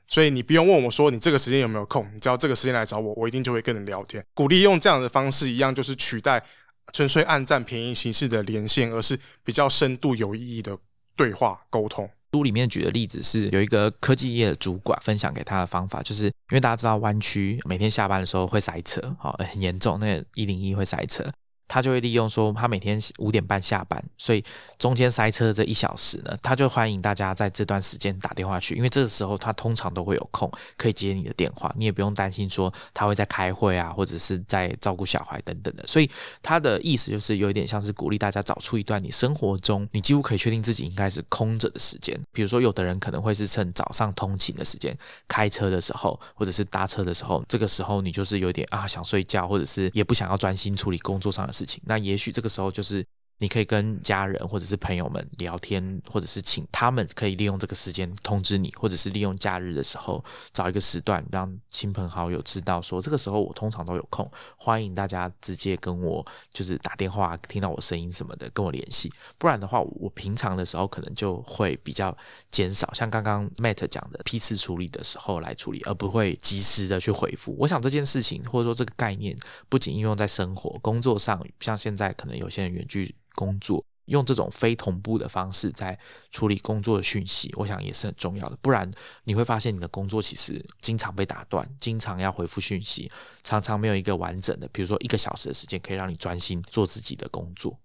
[0.07, 4.23] 所以你不用问我说你这个时间有没有空，你只要这个时间来找我，我一定就会跟你聊天。
[4.35, 6.45] 鼓励用这样的方式一样，就是取代
[6.93, 10.77] 纯粹暗战便宜形式的连线，而是比较深度有意义的
[11.15, 12.07] 对话沟通。
[12.31, 21.27] 书里面举的例子是有一个科技业的主管分享给他的方法，就是因为大家知道湾区每天下班的时候会塞车，好很严重，那一零一会塞车。
[21.69, 24.43] 他就会利用说，他每天五点半下班，所以
[24.77, 35.85] 中间塞车这一小时呢，他就欢迎大家在这段时间打电话去，因为这个时候他通常都会有空可以接你的电话，你也不用担心说他会在开会啊，或者是在照顾小孩等等的。
[35.85, 36.09] 所以
[36.41, 53.05] 他的意思就是有一点像是鼓励大家找出一段你生活中你几乎可以确定自己应该是空着的时间，比如说有的人可能会是趁早上通勤的时间，开车的时候或者是搭车的时候，这个时候你就是有点啊想睡觉，或者是也不想要专心处理工作上的事情，那也许这个时候就是
[53.39, 72.15] 你可以跟家人或者是朋友们聊天，或者是请他们可以利用这个时间通知你，或者是利用假日的时候找一个时段让亲朋好友知道说这个时候我通常都有空，欢迎大家直接跟我就是打电话听到我声音什么的跟我联系，不然的话我平常的时候可能就会比较
[72.51, 77.55] 减少，像刚刚 Matt 讲的批次处理的时候来处理，而不会及时的去回复。
[77.57, 79.37] 我想这件事情或者说这个概念
[79.69, 83.15] 不仅应用在生活工作上，像现在可能有些人远距。
[83.39, 85.97] 工作用这种非同步的方式在
[86.29, 88.57] 处理工作的讯息，我想也是很重要的。
[88.61, 88.91] 不然
[89.23, 93.09] 你会发现你的工作其实经常被打断，经常要回复讯息，
[93.43, 97.79] 常常没有一个完整的，比如说一个小时的时间可以让你专心做自己的工作。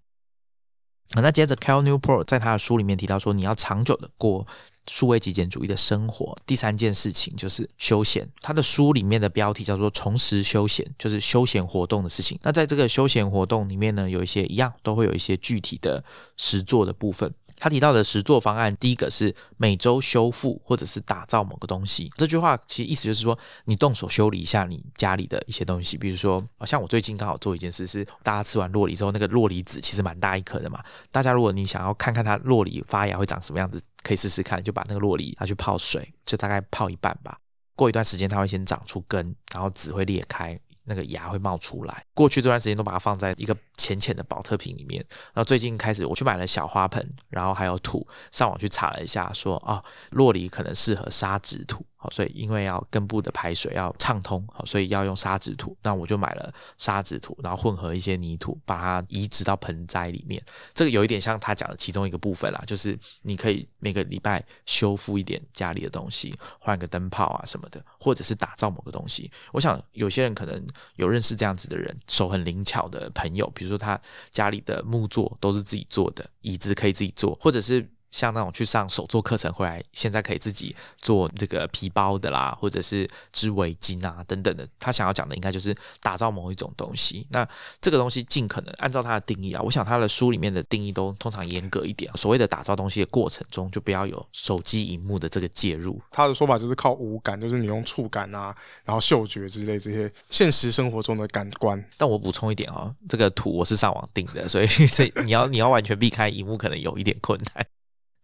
[1.13, 4.45] 那接着，Cal Newport 在他的书里面提到说，你要长久的过。
[4.87, 8.29] 数位极简主义的生活，第三件事情就是休闲。
[8.39, 12.37] 他的书里面的标题叫做“重拾休闲”，就是休闲活动的事情。
[12.43, 16.03] 那在这个休闲活动里面呢，有一些一样都会有一些具体的
[16.37, 17.33] 实作的部分。
[17.57, 22.11] 他提到的实作方案，第一个是每周修复或者是打造某个东西。
[22.17, 30.83] 这句话其实意思就是说，你动手修理一下你家里的一些东西，比如说，像我最近刚好做一件事，是大家吃完洛梨之后，那个洛梨籽其实蛮大一颗的嘛。
[31.11, 37.37] 大家如果你想要看看它洛梨发芽会长什么样子，可以试试看，就把那个洛梨拿去泡水，就大概泡一半吧。
[37.75, 40.57] 过一段时间，它会先长出根，然后籽会裂开。
[40.85, 42.05] 那个芽会冒出来。
[42.13, 45.03] 过去这段时间都把它放在一个浅浅的保特瓶里面。
[45.33, 51.85] 然后最近开始，我去买了小花盆，然后还有土，上网去查了一下，说啊，洛梨可能适合沙质土。
[52.11, 55.77] 所以，因为要根部的排水要畅通，好，所以要用沙质土。
[55.83, 60.43] 那我就买了沙质土，然后混合一些泥土，把它移植到盆栽里面。
[60.73, 69.31] 这个有一点像他讲的其中一个部分啦，就是你可以每个礼拜修复一点家里的东西，换个灯泡啊什么的，或者是打造某个东西。
[69.51, 70.65] 我想有些人可能
[70.95, 73.99] 有认识这样子的人，手很灵巧的朋友，比如说他
[74.31, 77.89] 家里的木座都是自己做的，椅子可以自己做，或者是。
[78.15, 84.65] 像那种去上手作课程回来，现在可以自己做这个皮包的啦，或者是织围巾啊等等的。
[84.79, 87.27] 他想要讲的应该就是打造某一种东西。
[87.29, 87.45] 那
[87.81, 92.09] 这个东西尽可能按照他的定义啊，我想他的书里面的定义都通常严格一点。
[92.15, 96.01] 所谓的打造东西的过程中，就不要有手机荧幕的这个介入。
[96.11, 101.83] 他的说法就是靠五感，就是你用触感啊，然后嗅觉之类这些现实生活中的感官。
[101.97, 107.65] 但我补充一点啊，这个图我是上网订的，所以 这你要你要完全避开荧幕，可能有一点困难。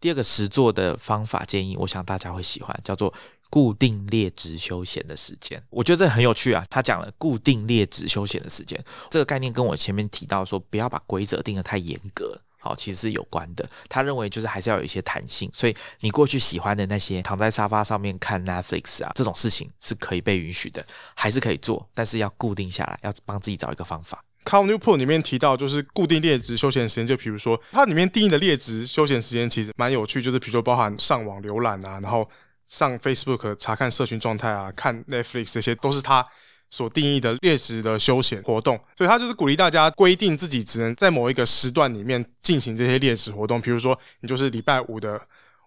[0.02, 3.14] 第二个实做的方法建议，我想大家会喜欢，叫做
[3.48, 5.62] 固定列值休闲的时间。
[5.70, 6.64] 我觉得这很有趣啊。
[6.68, 13.64] 他讲了固定列值休闲的时间这个概念，跟我前面提到说不要把规则定得太严格，好，其实是有关的。
[13.88, 20.84] 他认为就是还是要有一些弹性，所以你过去喜欢的那些躺在沙发上面看 Netflix 啊这种事情是可以被允许的，
[21.14, 24.24] 还是可以做，但是要固定下来，要帮自己找一个方法。
[24.44, 32.28] Cal Newport 里面提到，就是固定列值休闲时间，就比如说它里面定义的列值休闲时间其实蛮有趣，就是比如说包含上网浏览啊，然后
[32.66, 36.24] 上 Facebook 查看社群状态啊，看 Netflix 这些都是它
[36.70, 38.76] 所定义的列值的休闲活动。
[38.98, 45.20] 所以它就是鼓励大家规定自己只能在某一个时段里面进行这些列值活动，比如说你就是礼拜五的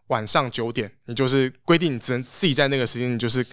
[0.07, 3.45] 晚上九点，你就是规定你只能自己在那个时间，你就是。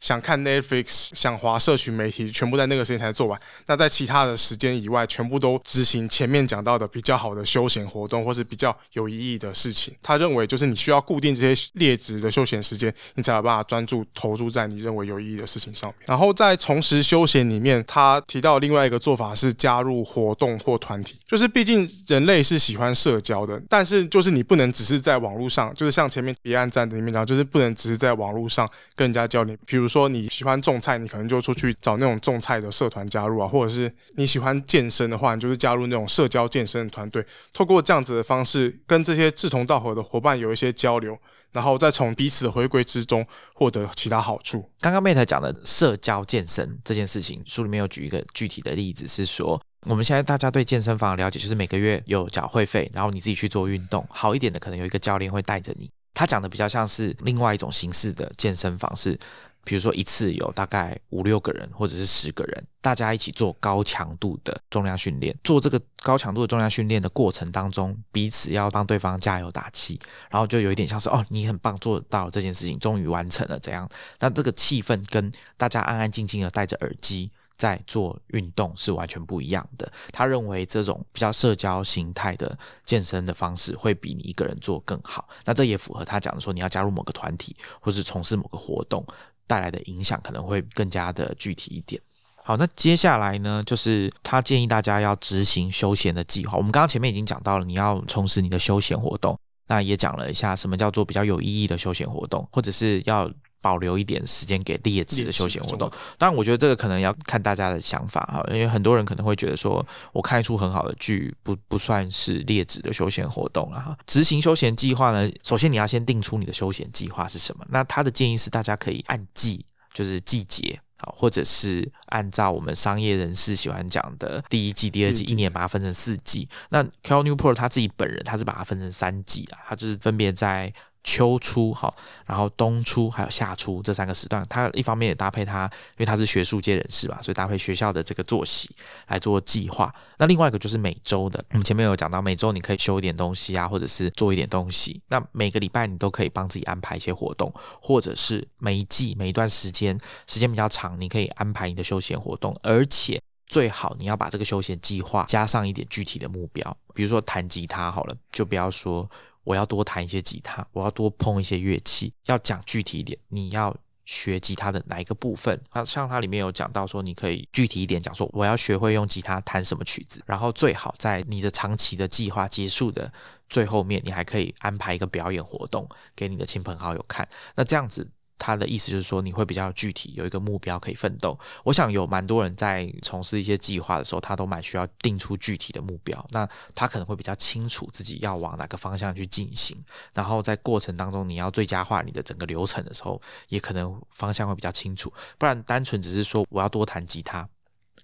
[0.00, 3.38] 想看 Netflix，想划社群媒体，全部在那个时间才做完。
[3.66, 9.94] 那在其他的时间以外，全部都执行前面讲到的比较好的休闲活动，或是比较有意义的事情。
[10.02, 16.06] 他认为，就是你需要固定这些劣质的休闲时间，你才有办法专注投入在你认为有意义的事情上面。
[16.06, 21.20] 然后在重拾休闲里面，他提到另外一个做法是加入活动或团体。
[21.28, 29.89] 就是毕竟人类是喜欢社交的，但是就是你不能只是在网络上，就是像前面彼岸站里面讲，就是不能只是在网络上跟人家交流，比如。
[29.90, 41.18] 说你喜欢种菜，你可能就出去找那种种菜的社团加入啊，或者是你喜欢健身的话，你就是加入那种社交健身的团队，透过这样子的方式跟这些志同道合的伙伴有一些交流，
[41.52, 44.70] 然后再从彼此的回归之中获得其他好处。
[44.80, 55.90] 刚刚 Mate 讲的社交健身这件事情，书里面有举一个具体的例子，是说我们现在大家对健身房的了解，就是每个月有缴会费，然后你自己去做运动，好一点的可能有一个教练会带着你。
[56.12, 59.18] 他讲的比较像是另外一种形式的健身房，是
[59.64, 65.36] 比如说一次有大概五六个人或者是十个人，大家一起做高强度的重量训练。
[65.44, 69.98] 做这个高强度的重量训练的过程当中，彼此要帮对方加油打气，
[70.30, 73.88] 然后就有一点像是哦，你很棒，做到这件事情，终于完成了怎样？
[74.18, 77.30] 那这个气氛跟大家安安静静的戴着耳机。
[77.60, 79.92] 在做运动是完全不一样的。
[80.14, 85.28] 他认为这种比较社交形态的健身的方式会比你一个人做更好。
[85.44, 89.04] 那这也符合他讲的说，你要加入某个团体或是从事某个活动
[89.50, 92.00] 带来的影响可能会更加的具体一点。
[92.44, 96.56] 好，那接下来呢，就是他建议大家要执行休闲的计划。
[96.56, 99.36] 我们刚刚前面已经讲到了，你要从事你的休闲活动，
[99.66, 103.28] 那也讲了一下什么叫做比较有意义的休闲活动，或者是要。
[103.62, 113.96] 保留一点时间给劣质的休闲活动，当然，我觉得这个可能要看大家的想法哈，因为很多人可能会觉得说，我看一出很好的剧，不不算是劣质的休闲活动了哈。
[114.06, 117.64] 执行休闲计划呢，首先你要先定出你的休闲计划是什么。
[117.68, 126.48] 那他的建议是，大家可以按季，就是季节啊，或者是按照我们商业人士喜欢讲的第一季、第二季，一年把它分成四季。
[126.70, 130.72] 那 Cal Newport 他自己本人他是把它分成三季啊，他就是分别在。
[131.02, 131.96] 秋初好，
[132.26, 138.70] 然后冬初还有夏初这三个时段，他一方面也搭配他，因为他是学术界人士嘛，所以搭配学校的这个作息
[139.08, 139.92] 来做计划。
[140.18, 145.00] 那另外一个就是每周的，我们前面有讲到，每周你可以修一点东西啊，或者是做一点东西。
[145.08, 159.08] 那每个礼拜你都可以帮自己安排一些活动，或者是每一季每一段时间时间比较长，你可以安排你的休闲活动，而且最好你要把这个休闲计划加上一点具体的目标，比如说弹吉他好了，就不要说。
[159.44, 162.12] 我要多弹一些吉他，我要多碰一些乐器。
[162.26, 163.74] 要讲具体一点，你要
[164.04, 165.60] 学吉他的哪一个部分？
[165.72, 170.22] 那像它里面有讲到说，你可以具体一点讲说，我要学会用吉他弹什么曲子。
[170.26, 173.12] 然后最好在你的长期的计划结束的
[173.48, 177.28] 最后面，你还可以安排一个表演活动给你的亲朋好友看。
[177.54, 178.08] 那这样子。
[178.40, 181.38] 他的意思就是说，你会比较具体，有一个目标可以奋斗。
[181.62, 186.26] 我想有蛮多人在从事一些计划的时候，他都蛮需要定出具体的目标。
[186.30, 189.76] 那他可能会比较清楚自己要往哪个方向去进行，
[190.14, 193.20] 然后在过程当中，你要最佳化你的整个流程的时候，
[193.50, 195.12] 也可能方向会比较清楚。
[195.36, 197.46] 不然单纯只是说我要多弹吉他，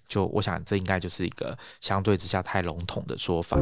[0.07, 3.57] 就我想这应该就是一个相对之下太笼统的说法。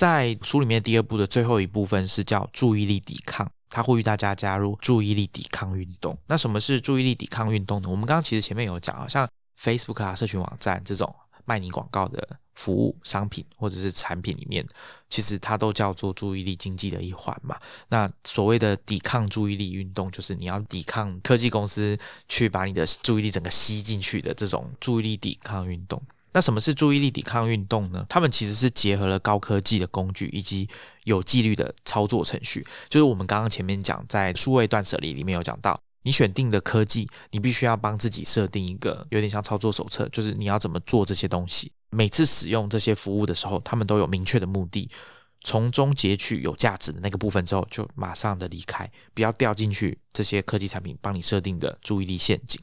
[0.00, 6.16] 在书里面第二部的最后一部分是叫注意力抵抗，他呼吁大家加入注意力抵抗运动。
[6.26, 7.88] 那什么是注意力抵抗运动呢？
[7.90, 9.28] 我们刚刚其实前面有讲啊，像
[9.60, 14.66] Facebook 啊、社群网站这种卖你广告的服务商品或者是产品里面，
[15.10, 17.58] 其实它都叫做注意力经济的一环嘛。
[17.90, 26.02] 那所谓的抵抗注意力运动，就是你要抵抗科技公司去把你的注意力整个吸进去的这种注意力抵抗运动。
[26.32, 28.04] 那什么是注意力抵抗运动呢？
[28.08, 30.68] 他们其实是结合了高科技的工具以及
[31.04, 32.66] 有纪律的操作程序。
[32.88, 41.72] 就是我们刚刚前面讲，在数位断舍离里面有讲到，你选定的科技，你必须要帮自己设定一个有点像操作手册，就是你要怎么做这些东西。
[41.90, 44.88] 每次使用这些服务的时候，他们都有明确的目的，
[45.42, 52.60] 从中截取有价值的那个部分之后，就马上的离开，不要掉进去这些科技产品帮你设定的注意力陷阱。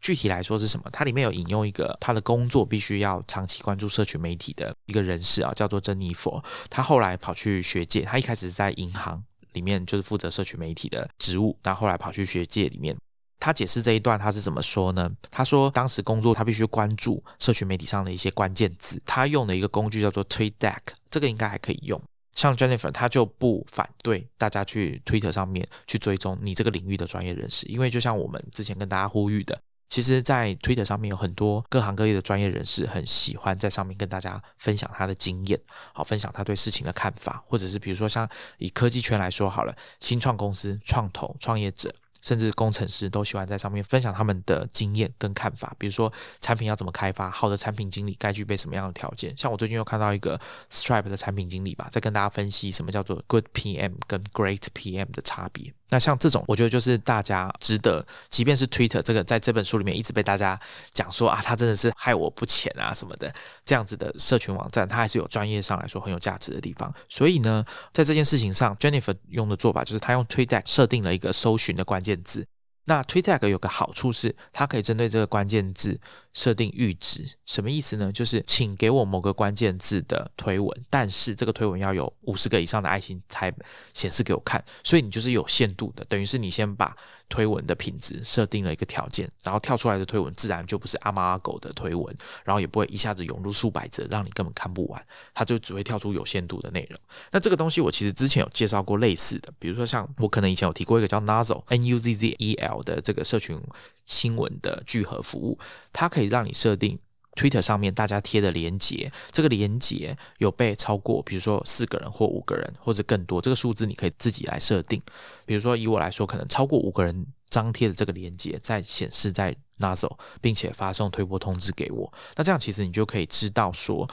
[0.00, 0.88] 具体来说是什么？
[0.92, 6.42] 它里面有引用一个他的工作必须要长期关注社群媒体的一个人士啊，叫做珍妮佛。
[6.70, 9.22] 他后来跑去学界，他一开始是在银行
[9.52, 12.96] 里面就是负责社群媒体的职务，然后后来跑去学界里面。
[13.40, 15.08] 他解释这一段他是怎么说呢？
[15.30, 20.78] 他说当时工作他必须关注社群媒体上的一些关键字，他用的一个工具叫做 TweetDeck，
[21.08, 22.00] 这个应该还可以用。
[22.32, 29.60] 像 Jennifer，他就不反对大家去 Twitter 上面去追踪你这个领域的专业人士，因为就像我们之前跟大家呼吁的。
[29.88, 35.60] 其实，在 Twitter 上面有很多各行各业的专业人士，很喜欢在上面跟大家分享他的经验，
[35.92, 38.28] 好，分享他对事情的看法，或者是比如说像
[38.58, 41.94] 以科技圈来说好了，新创公司、创投、创业者。
[42.20, 49.32] 甚至工程师都喜欢在上面分享他们的经验跟看法，比如说产品要怎么开发，好的产品经理该具备什么样的条件。
[49.38, 55.72] 像我最近又看到一个 Stripe 的产品经理吧，在跟大家分析什么叫做 Good PM 跟 Great PM 的差别。
[55.90, 60.58] 那像这种，我觉得就是大家值得，即便是 Twitter 这个在这本书里面一直被大家
[60.92, 63.32] 讲说啊，他真的是害我不浅啊什么的
[63.64, 66.92] 这样子的社群网站，它还是有专业上来说很有价值的地方。
[67.08, 72.46] 所以呢，在这件事情上，Jennifer 用的做法就是他用 Twitter 设定了一个搜寻的关键字。
[72.88, 76.00] 那 t w i t t e 有个好处是，它可以针对这个关键字。
[76.34, 78.12] 设定阈值什么意思呢？
[78.12, 83.52] 就是请给我某个关键字的推文，但是这个推文要有五十个以上的爱心才
[83.92, 86.96] 显示给我看，所以你就是有限度的，等于是你先把
[87.28, 92.14] 推文的品质设定了一个条件，然后跳出来的推文自然就不是阿猫阿狗的推文，
[92.44, 96.98] 然后也不会一下子涌入数百则，让你根本看不完，它就只会跳出有限度的内容。
[97.30, 103.60] 那这个东西我其实之前有介绍过类似的，比如说像我可能以前有提过一个叫 Nuzzle N U Z Z E L 的这个社群
[104.06, 105.58] 新闻的聚合服务，
[105.92, 106.98] 它可以让你设定。
[107.38, 115.00] Twitter 上面大家贴的连接，这个连接有被超过，比如说四个人或五个人或者更多，这个数字你可以自己来设定。
[115.46, 122.12] 比如说以我来说，可能超过五个人张贴的这个连接在显示在 Nuzzle，并且发送推波通知给我。
[122.34, 124.08] 那这样其实你就可以知道说。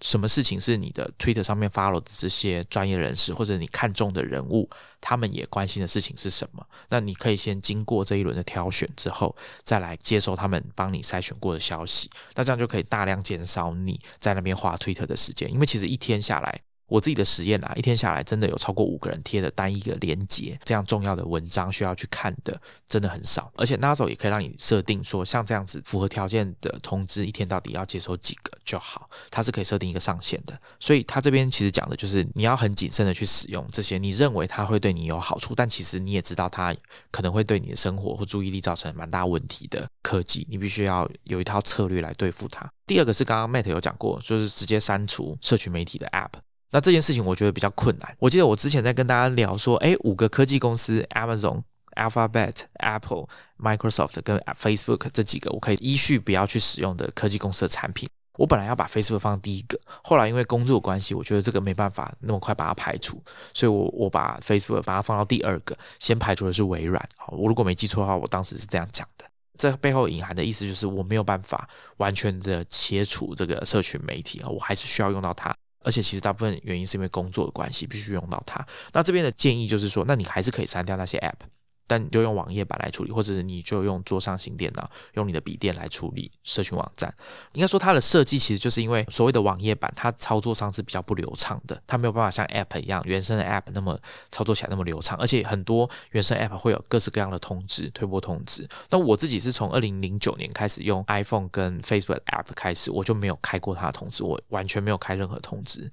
[0.00, 4.68] 什么事情是你的推特上面 follow 的这些专业人士或者你看中的人物，
[5.00, 6.66] 他们也关心的事情是什么？
[6.90, 12.10] 那你可以先经过这一轮的挑选之后，再来接收他们帮你筛选过的消息。
[12.34, 16.65] 那这样就可以大量减少你在那边花推特的时间，因为其实一天下来。
[16.86, 23.50] 我自己的实验啊，一天下来真的有超过五个人贴的单一个连接，这样重要的文章需要去看的真的很少。
[23.56, 30.58] 而且 Naso 也可以让你设定说，像这样子符合条件的通知，一天到底要接收几个就好，它是可以设定一个上限的。
[30.78, 36.74] 所以它这边其实讲的就是你要很谨慎的去使用这些，你认为它会对你有好处，但其实你也知道它
[37.10, 42.70] 可能会对你的生活或注意力造成蛮大问题的科技，你必须要有一套策略来对付它。
[42.86, 46.30] 第二个是刚刚 Matt 有讲过，就是直接删除社群媒体的 App。
[46.70, 48.16] 那这件事情我觉得比较困难。
[48.18, 51.62] 我记得我之前在跟大家聊说，哎，五个科技公司，Amazon、
[51.96, 53.26] Alphabet、Apple、
[53.58, 58.08] Microsoft 跟 Facebook 这几个，我可以依序不要去使用的科技公司的产品。
[58.38, 63.22] 我本来要把 Facebook 放第一个，后来因为工作关系，我觉得这个没办法那么快把它排除，
[63.54, 67.02] 所以我我把 Facebook 把它放到第二个，先排除的是微软。
[67.16, 69.24] 好，我如果没记错的话，我当时是这样讲的。
[69.56, 75.56] 这背后隐含的意思就是我没有办法完全的切除这个社群媒体啊，我还是需要用到它。
[75.86, 78.66] 而且其实大部分原因是因为工作的关系，必须用到它。
[78.92, 81.46] 那这边的建议就是说，那你还是可以删掉那些 App。
[81.86, 87.12] 但你就用网页版来处理，或者是你就用桌上型电脑，用你的笔电来处理社群网站。
[87.52, 93.98] 应该说它的设计其实就是因为所谓的网页版，它操作上是比较不流畅的，它没有办法像 App 一样原生的 App 那么
[94.30, 95.16] 操作起来那么流畅。
[95.18, 98.68] 而且很多原生 App 会有各式各样的通知、推播通知。
[98.90, 105.90] 那我自己是从二零零九年开始用 iPhone 跟 Facebook App 开始，我就没有开过它的通知，我完全没有开任何通知。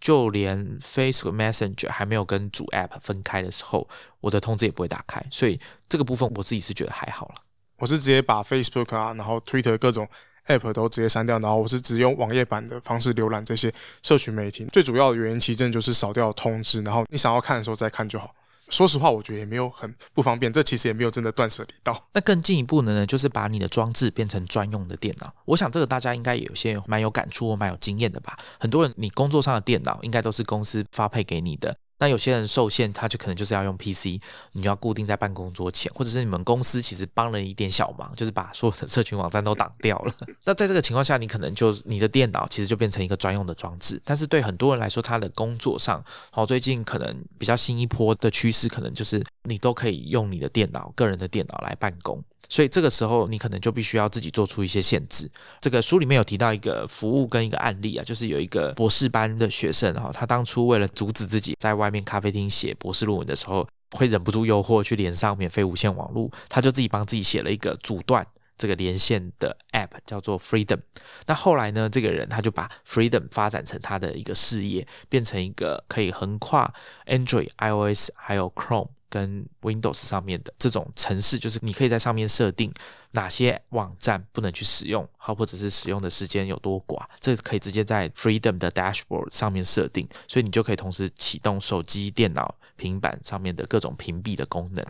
[0.00, 3.86] 就连 Facebook Messenger 还没有跟主 App 分开的时候，
[4.20, 7.34] 我的通知也不会打开，所以这个部分我自己是觉得还好了。
[7.76, 10.08] 我是直接把 Facebook 啊，然后 Twitter 各种
[10.46, 13.72] App 都直接删掉，然后我是只用网页版的方式浏览这些
[14.02, 14.64] 社群媒体。
[14.72, 18.34] 最主要的原因其实就是少掉通知，然后你想要看的时候再看就好。
[18.70, 20.52] 说实话，我觉得也没有很不方便。
[20.52, 22.08] 这其实也没有真的断舍离到。
[22.12, 25.34] 那更进一步的呢，就是把你的装置变成专用的电脑。
[25.44, 28.38] 我想这个大家应该也有些蛮有感触蛮有经验的吧。
[28.58, 31.76] 很多人你工作上的电脑应该都是公司发配给你的。
[32.00, 34.18] 那有些人受限，他就可能就是要用 PC，
[34.52, 40.14] 你要固定在办公桌前，或者是你们公司其实帮了一点小忙，就是把所有的社群网站都挡掉了。
[40.44, 44.00] 那在这个情况下，你可能就你的电脑其实就变成一个专用的装置。
[44.04, 52.24] 但是对很多人来说，他的工作上，好最近可能比较新一波的趋势，可能就是你都可以用你的电脑，个人的电脑来办公。
[52.48, 55.30] 所以这个时候，你可能就必须要自己做出一些限制。
[55.60, 68.26] 这个书里面有提到一个服务跟一个案例啊，就是有一个博士班的学生哈，他当初为了阻止自己在外面咖啡厅写博士论文的时候，会忍不住诱惑去连上免费无线网络，他就自己帮自己写了一个阻断
[68.60, 70.80] 这个连线的 App，叫做 Freedom。
[71.26, 76.72] 那后来呢，这个人他就把 Freedom 发展成他的一个事业，变成一个可以横跨
[77.06, 78.90] Android、iOS 还有 Chrome。
[79.12, 82.72] 跟 Windows 上面的这种程式，就是你可以在上面设定
[83.10, 94.86] 哪些网站不能去使用，好，或者是使用的时间有多寡，这可以直接在 Freedom 的 Dashboard 上面设定，所以你就可以同时启动手机、电脑、平板上面的各种屏蔽的功能。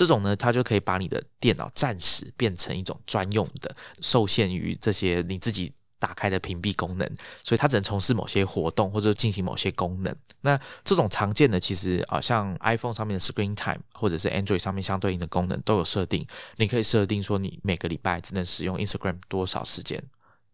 [0.00, 5.70] 这种呢，它就可以把你的电脑暂时变成一种专用的，受限于这些你自己。
[6.00, 7.06] 打开的屏蔽功能，
[7.44, 10.16] 所以它只能从事某些活动或者进行某些功能。
[10.40, 16.26] 那这种常见的，其实啊，像 iPhone 上面的 Screen Time 或者是 Android 上面相对应的功能都有设定。
[16.56, 20.02] 你可以设定说，你每个礼拜只能使用 Instagram 多少时间，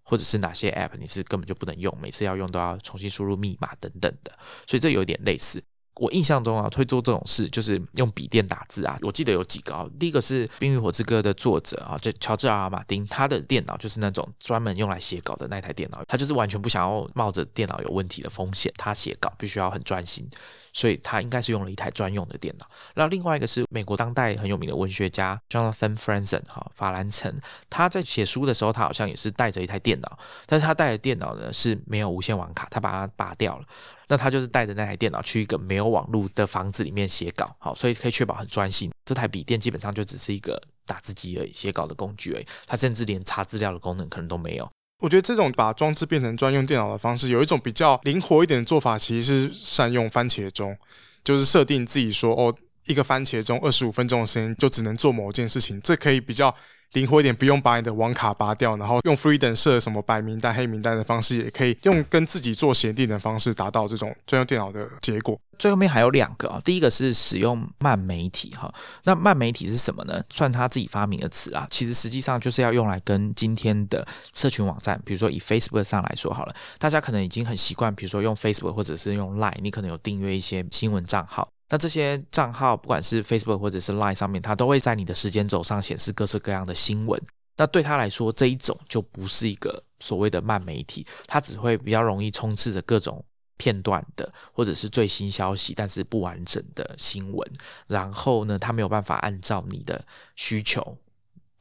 [0.02, 4.36] 或者是哪些 App 你是根本就不能用，每次要用都要重新输入密码等等的。
[4.66, 5.62] 所以这有点类似。
[5.96, 8.98] 我印象中啊，会做这种事就是用笔电打字啊。
[9.02, 20.28] 我记得有几个啊，第一个是《冰与火之歌》的作者啊，就乔治阿马丁，他的电脑就是那种专门用来写稿的那台电脑，他就是完全不想要冒着电脑有问题的风险，他写稿必须要很专心。
[20.76, 22.68] 所以他应该是用了一台专用的电脑。
[22.94, 27.34] 那另外一个是美国当代很有名的文学家 Jonathan Franzen 哈法兰岑，
[27.70, 33.64] 他在写书的时候，他好像也是带着一台电脑，但是他带的电脑呢是没有无线网卡，他把它拔掉了。
[34.08, 38.92] 那他就是带着那台电脑去一个没有网络的房子里面写稿，好，所以可以确保很专心。
[39.06, 44.70] 这台笔电基本上就只是一个打字机而已，写稿的工具而已，它甚至连查资料的功能可能都没有。
[45.00, 50.76] 我觉得这种把装置变成专用电脑的方式，有一种比较灵活一点的做法，其实是善用番茄钟，
[51.22, 52.54] 就是设定自己说，哦，
[52.86, 56.54] 一个番茄钟二十五分钟的时间就只能做某件事情，这可以比较。
[56.92, 65.38] 灵活一点，不用把你的网卡拔掉，然后用 Freedom 设什么白名单、黑名单的方式，也可以用跟自己做协定的方式，达到这种专用电脑的结果。
[65.58, 68.72] 最后面还有两个啊，第一个是使用慢媒体哈，
[69.04, 70.22] 那慢媒体是什么呢？
[70.30, 81.48] 算他自己发明的词啊，其实实际上就是要用来跟今天的社群网站，比如说以 Facebook 上来说好了，大家可能已经很习惯，比如说用 Facebook 或者是用 Line，你可能有订阅一些新闻账号。
[81.68, 87.20] 那这些账号，不管是 Facebook 或者是 Line 上面，它都会在你的时间轴上显示各式各样的新闻。
[87.56, 93.24] 那对他来说，这一种就不是一个所谓的慢媒体，它只会比较容易充斥着各种
[93.56, 97.50] 片段的或者是最新消息，但是不完整的新闻。
[97.86, 100.04] 然后呢，它没有办法按照你的
[100.36, 100.96] 需求，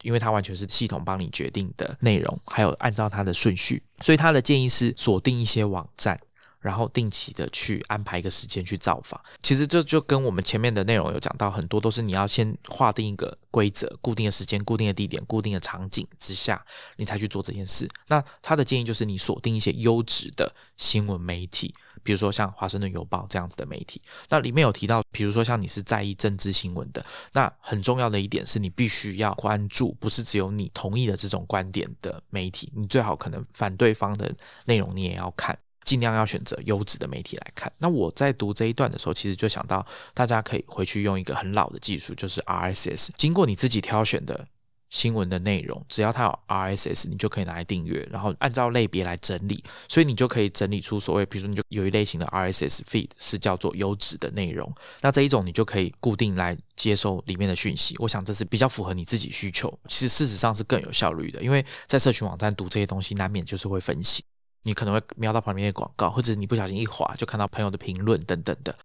[0.02, 3.82] 因为它完全是系统帮你决定的内容，还有按照它的顺序。
[4.02, 6.20] 所以他的建议是锁定一些网站。
[6.66, 16.66] 然后定期的去安排一个时间去造访，其实这就跟我们前面的内容有讲到很多，都是你要先划定一个规则，固定的时间、固定的地点、固定的场景之下，
[16.98, 17.88] 你才去做这件事。
[18.08, 24.02] 那他的建议就是你锁定一些优质的新闻媒体，比如说像华盛顿邮报这样子的媒体。
[24.30, 34.36] 那里面有提到，比如说像你是在意政治新闻的，那很重要的一点是你必须要关注，不是只有你同意的这种观点的媒体，你最好可能反对方的
[34.66, 35.56] 内容你也要看。
[35.86, 37.72] 尽量要选择优质的媒体来看。
[37.78, 43.10] 那我在读这一段的时候，其实就想到，大家可以回去用一个很老的技术，就是 RSS。
[43.16, 44.48] 经过你自己挑选的
[44.90, 49.64] 新闻的内容，只要它有 RSS，你就可以拿来订阅，然后按照类别来整理。
[49.88, 54.74] 所以你就可以整理出所谓，比如说你就有一类型的 RSS feed 是叫做优质的内容。
[55.02, 57.96] 那这一种你就可以固定来接收里面的讯息。
[58.00, 59.72] 我想这是比较符合你自己需求。
[59.88, 64.24] 其实事实上是更有效率的，因为在社群网站读这些东西，难免就是会分析。
[64.66, 68.76] 你可能会瞄到旁边的广告，或者你不小心一滑就看到朋友的评论等等的。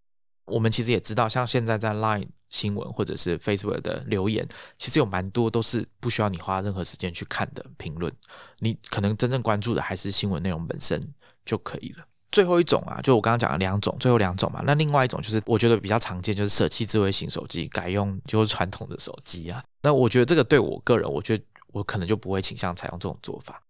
[0.44, 4.46] 我们其实也知道，像现在在 Line 新闻或者是 Facebook 的留言，
[4.78, 8.12] 其实有蛮多都是不需要你花任何时间去看的评论。
[8.58, 11.00] 你可能真正关注的还是新闻内容本身
[11.46, 12.04] 就可以了。
[12.30, 14.62] 最后一种啊，就我刚刚讲的两种，最后两种嘛。
[14.66, 19.64] 那另外一种就是我觉得比较常见，就是舍弃智慧型手机，改用就是传统的手机啊。
[19.82, 23.62] 那我觉得这个对我个人，我觉得我可能就不会倾向采用这种做法。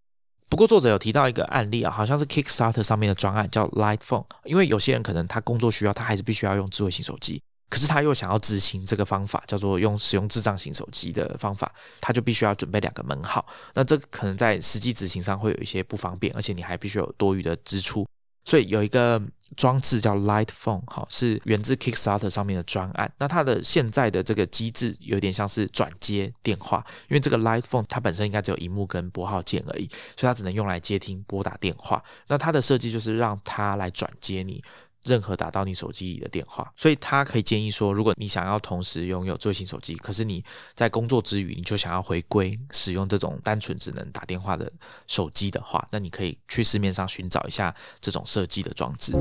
[0.50, 7.40] 不过作者有提到一个案例啊，好像是 Kickstarter 上面的专案叫 Light Phone，因为有些人可能他工作需要，他还是必须要用智慧型手机，
[7.70, 18.04] 可是他又想要执行这个方法，叫做用使用智障型手机的方法，他就必须要准备两个门号，那这可能在实际执行上会有一些不方便，而且你还必须有多余的支出。
[18.44, 19.22] 所以有一个
[19.56, 23.12] 装置叫 Light Phone，哈，是源自 Kickstarter 上面的专案。
[23.18, 32.02] 那它的现在的这个机制有点像是转接电话，因为这个 Light Phone 它本身应该只有荧幕跟拨号键而已，所以它只能用来接听拨打电话。
[32.28, 34.62] 那它的设计就是让它来转接你。
[35.04, 40.44] 任何打到你手机里的电话，所以他可以建议说，如果你想要同时拥有最新手机，可是你
[40.74, 44.70] 在工作之余你就想要回归使用这种单纯只能打电话的
[45.06, 49.14] 手机的话，那你可以去市面上寻找一下这种设计的装置。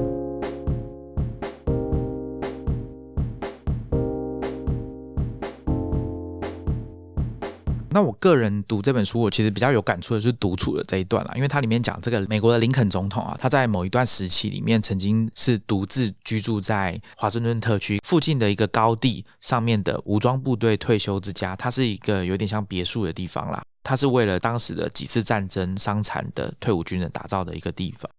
[7.91, 28.09] 那我个人读这本书，我其实比较有感触的是独处的这一段啦，因为它里面讲这个美国的林肯总统啊，他在某一段时期里面曾经是独自居住在华盛顿特区附近的一个高地上面的武装部队退休之家，它是一个有点像别墅的地方啦，它是为了当时的几次战争伤残的退伍军人打造的一个地方。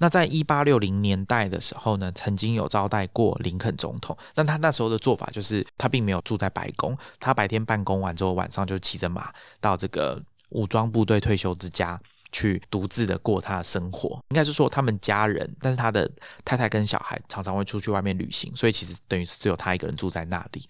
[0.00, 14.20] 那在一八六零年代的时候呢，曾经有招待过林肯总统，但他那时候的做法就是他并没有住在白宫，他白天办公完之后，晚上就骑着马到这个武装部队退休之家去独自的过他的生活。
[14.30, 16.08] 应该是说他们家人，但是他的
[16.44, 20.68] 太太跟小孩常常会出去外面旅行，所以其实等于是只有他一个人住在那里。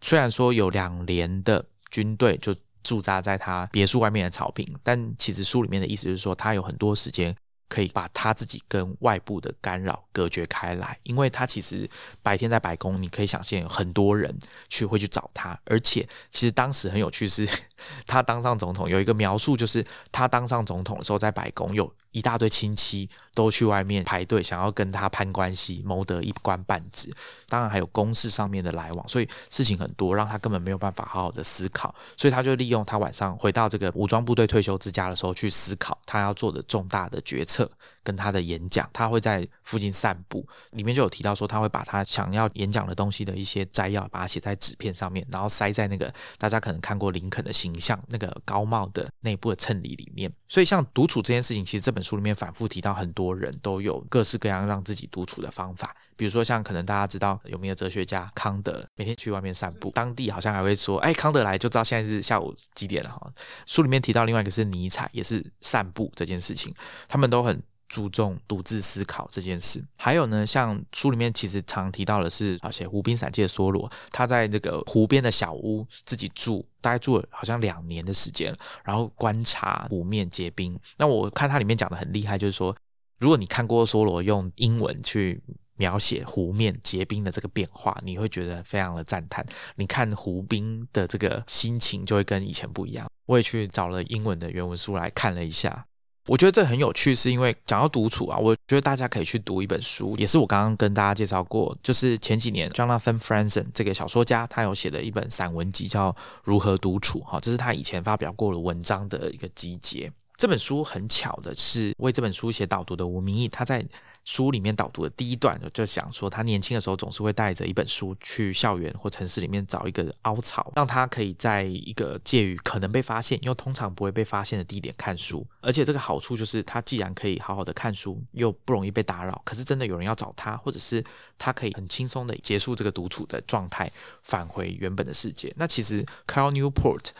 [0.00, 2.54] 虽然说有两连的军队就
[2.84, 7.34] 驻扎在他别墅外面的草坪，但其实书里面的意思就是说他有很多时间。
[7.72, 11.88] 可以把他自己跟外部的干扰隔绝开来，因为他其实
[12.22, 17.48] 白天在白宫，你可以想象有很多人去会去找他，而且其实当时很有趣是，
[18.06, 27.10] 他当上总统有一个描述，就是他当上总统的时候，在白宫有一大堆亲戚都去外面排队，想要跟他攀关系，谋得一官半职。
[27.48, 31.94] 当然还有公事上面的来往，所以事情很多，让他根本没有办法好好的思考。
[32.16, 37.70] 所以他就利用他晚上回到这个武装部队退休之家的时候，去思考他要做的重大的决策
[38.02, 38.88] 跟他的演讲。
[38.92, 50.32] 他会在附近散步，里面就有提到说，他会把他想要演讲的东西的一些摘要，把它写在纸片上面，然后塞在那个大家可能看过林肯的形象那个高帽的内部的衬里里面。
[50.48, 55.96] 所以像独处这件事情，其实这本书里面反复提到，很多人都有各式各样让自己独处的方法。
[56.14, 63.32] 比如说，像可能大家知道有名的哲学家康德，每天去外面散步，当地好像还会说，哎，康德来就知道现在是下午几点了哈。
[63.66, 66.72] 书里面提到另外一个是尼采，也是散步这件事情，
[67.08, 67.60] 他们都很
[67.92, 69.84] 注重独自思考这件事。
[69.96, 80.74] 还有呢，像书里面其实常提到的是，而且湖滨散记的梭罗，他在这个湖边的小屋自己住，大概住了好像两年的时间，然后观察湖面结冰。
[80.96, 82.74] 那我看他里面讲的很厉害，就是说，
[83.18, 85.42] 如果你看过梭罗用英文去。
[85.76, 89.44] 描写湖面结冰的这个变化，你会觉得非常的赞叹。
[89.74, 93.10] 你看湖冰的这个心情就会跟以前不一样。
[93.26, 95.84] 我也去找了英文的原文书来看了一下，
[96.26, 106.12] 我觉得这很有趣，是因为讲到独处啊，我觉得大家可以去读一本书，也是我刚刚跟大家介绍过，就是前几年 Jonathan Franzen 这个小说家他有写的一本散文集叫
[106.44, 110.12] 《如何独处》哈，这是他以前发表过的文章的一个集结。
[110.36, 113.84] 这本书很巧的是为这本书写导读的吴明义，他在。
[114.24, 125.46] 书里面导读的第一段就想说，他年轻的时候总是会带着一本书去校园或城市里面找一个凹槽，让他可以在一个介于可能被发现又通常不会被发现的地点看书。
[125.60, 129.40] 而且这个好处就是，他既然可以好好的看书，又不容易被打扰。
[129.44, 131.02] 可是真的有人要找他，或者是
[131.38, 133.90] 他可以很轻松的结束这个独处的状态，
[134.22, 135.52] 返回原本的世界。
[135.56, 137.10] 那其实 Carl Newport。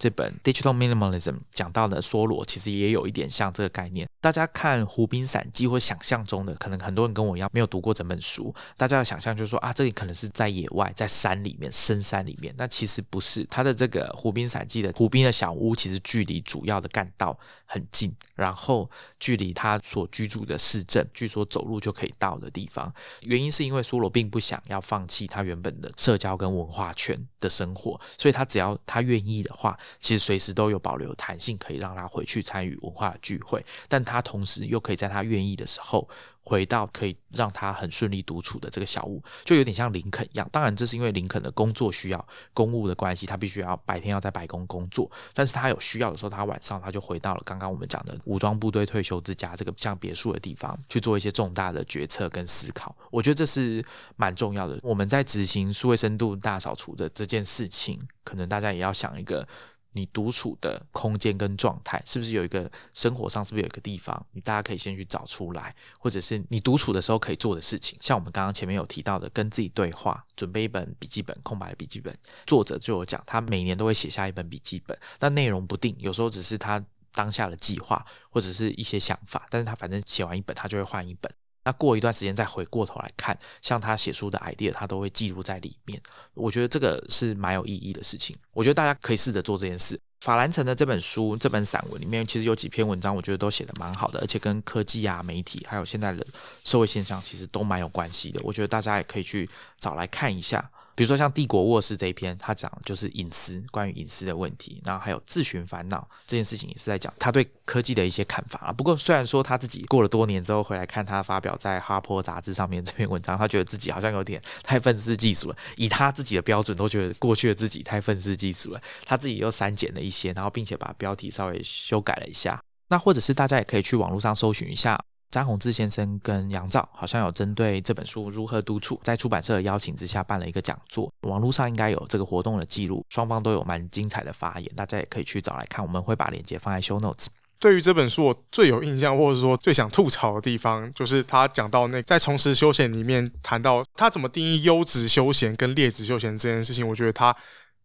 [0.00, 4.08] 这本《Digital Minimalism》讲到的梭罗，其实也有一点像这个概念。
[4.18, 12.54] 大家看《湖滨散记》或想象中的，可能很多人跟我一样没有读过整本书，大家的想象就是说啊，这里可能是在野外，在山里面、深山里面。
[12.56, 22.90] 那其实不是，他的这个《湖滨散记》的湖滨的小屋，其实距离主要的干道很近，然后距离他所居住的市镇，据说走路就可以到的地方。
[23.20, 29.78] 原因是因为梭罗并不想要放弃他原本的社交跟文化圈的生活，所以他只要他愿意的话。
[29.98, 36.08] 其实随时都有保留弹性，可以让他回去参与文化聚会，但他同时又可以在他愿意的时候。
[36.42, 40.48] 回到可以让他很顺利独处的这个小屋，就有点像林肯一样。
[40.50, 45.08] 当然，这是因为林肯的工作需要、公务的关系，他必须要白天要在白宫工作。
[45.34, 52.96] 但是他有需要的时候，他晚上他就回到了刚刚我们讲的武装部队退休之家这个像别墅的地方，去做一些重大的决策跟思考。
[53.10, 53.84] 我觉得这是
[54.16, 54.80] 蛮重要的。
[54.82, 59.46] 我们在执行数位深度大扫除的这件事情，可能大家也要想一个。
[59.92, 72.16] 你独处的空间跟状态，是不是有一个生活上是不是有一个地方，你大家可以先去找出来，或者是你独处的时候可以做的事情，像我们刚刚前面有提到的，跟自己对话，准备一本笔记本，空白的笔记本。
[72.46, 81.32] 作者就有讲，他每年都会写下一本笔记本，但内容不定，有时候只是他当下的计划或者是一些想法，但是他反正写完一本，他就会换一本。
[81.62, 86.00] 那过一段时间再回过头来看，像他写书的 idea，他都会记录在里面。
[86.34, 88.34] 我觉得这个是蛮有意义的事情。
[88.52, 90.00] 我觉得大家可以试着做这件事。
[90.20, 96.26] 法兰城的这本书、这本散文里面，其实有几篇文章，我觉得都写的蛮好的，而且跟科技啊、媒体还有现在的
[96.64, 98.40] 社会现象，其实都蛮有关系的。
[98.42, 99.48] 我觉得大家也可以去
[99.78, 100.70] 找来看一下。
[101.00, 108.70] 比如说像《帝国卧室》这一篇，他讲就是隐私，关于隐私的问题，然后还有自寻烦恼这件事情，也是在讲他对科技的一些看法啊。
[108.70, 118.82] 不过虽然说他自己过了多年之后回来看他发表在《哈佛》杂志上面这篇文章，他觉得自己好像有点太愤世嫉俗了，以他自己的标准都觉得过去的自己太愤世嫉俗了。
[119.06, 122.62] 他自己又删减了一些，然后并且把标题稍微修改了一下。
[122.88, 125.00] 那或者是大家也可以去网络上搜寻一下。
[125.30, 135.84] 张宏志先生跟杨照好像有针对这本书如何独处，在出版社的邀请之下办了一个讲座，网络上应该有这个活动的记录，双方都有蛮精彩的发言，大家也可以去找来看。
[135.84, 137.26] 我们会把链接放在 show notes。
[137.60, 147.36] 对于这本书，我最有印象或者说最想吐槽的地方，就是他讲到那在从事休闲里面谈到他怎么定义优质休闲跟劣质休闲这件事情，我觉得他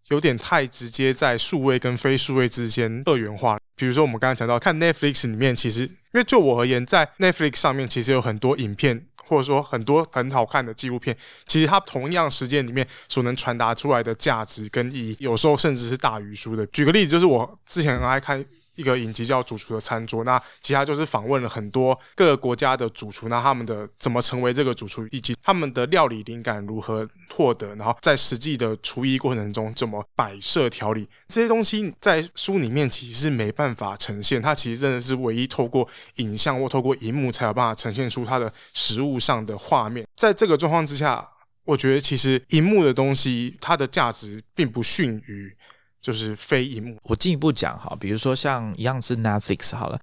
[0.07, 3.59] 有点太直接，在数位跟非数位之间二元化。
[3.75, 11.15] 比如说我们刚刚讲到看 Netflix 里面，其实因为就我而言，在 Netflix 上面其实有很多影片，或者说很多很好看的纪录片，
[11.45, 16.65] 其实它同样时间里面所能传达出来的价值跟意义，有时候甚至是大于书的。
[16.67, 18.43] 举个例子，就是我之前很爱看
[18.75, 40.07] 一个影集叫《主厨的餐桌》，那其他就是访问了很多各个国家的主厨，那他们的怎么成为这个主厨，以及他们的料理灵感如何获得，然后在实际的厨艺过程中怎么摆设调理，这些东西在书里面其实是没办法呈现，它其实真的是唯一透过影像或透过荧幕才有办法呈现出它的实物上的画面。
[40.15, 41.27] 在这个状况之下，
[41.65, 45.55] 我觉得其实荧幕的东西它的价值并不逊于。
[46.05, 46.95] 就是非荧幕。
[47.01, 49.99] 我进一步讲哈，比如说像一样是 Netflix 好了。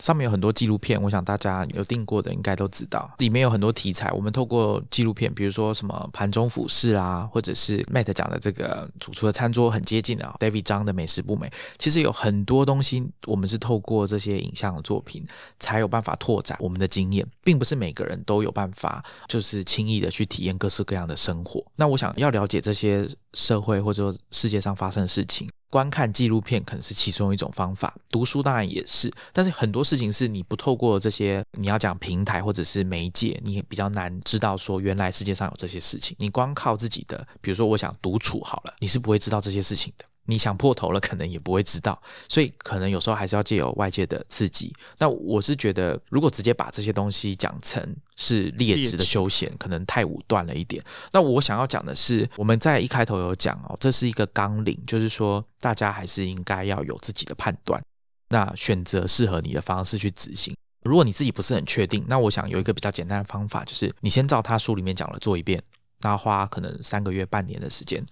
[0.00, 4.12] 上面有很多纪录片，我想大家有订过的应该都知道，里面有很多题材。
[4.12, 15.26] 我们透过纪录片，比如说什么盘中俯视啊，或者是 Matt 讲的这个主厨的餐桌很接近的 David 张的美食不美，其实有很多东西，我们是透过这些影像的作品
[15.58, 21.64] 才有办法拓展我们的经验，并不是每个人都有办法就是轻易的去体验各式各样的生活。
[21.74, 25.46] 那我想要了解这些社会或者说世界上发生的事情。
[25.68, 36.16] 观看纪录片可能是其中一种方法，读书当然也是，但是很多事情是你不透过这些你要讲平台或者是媒介，你比较难知道说原来世界上有这些事情。
[36.20, 40.04] 你光靠自己的，比如说我想独处好了，你是不会知道这些事情的。
[40.26, 44.72] 你想破头了，可能也不会知道， 所以可能有时候还是要借由外界的刺激。
[44.98, 50.82] 那我是觉得，如果直接把这些东西讲成是劣质的休闲，可能太武断了一点。
[51.12, 57.82] 那我想要讲的是，我们在一开头有讲哦，这是一个纲领，就是说大家还是应该要有自己的判断，
[58.28, 60.56] 那选择适合你的方式去执行。
[60.82, 65.62] 如果你自己不是很确定，那我想有一个比较简单的方法，就是你先照他书里面讲的做一遍，
[66.00, 68.04] 那花可能三个月、半年的时间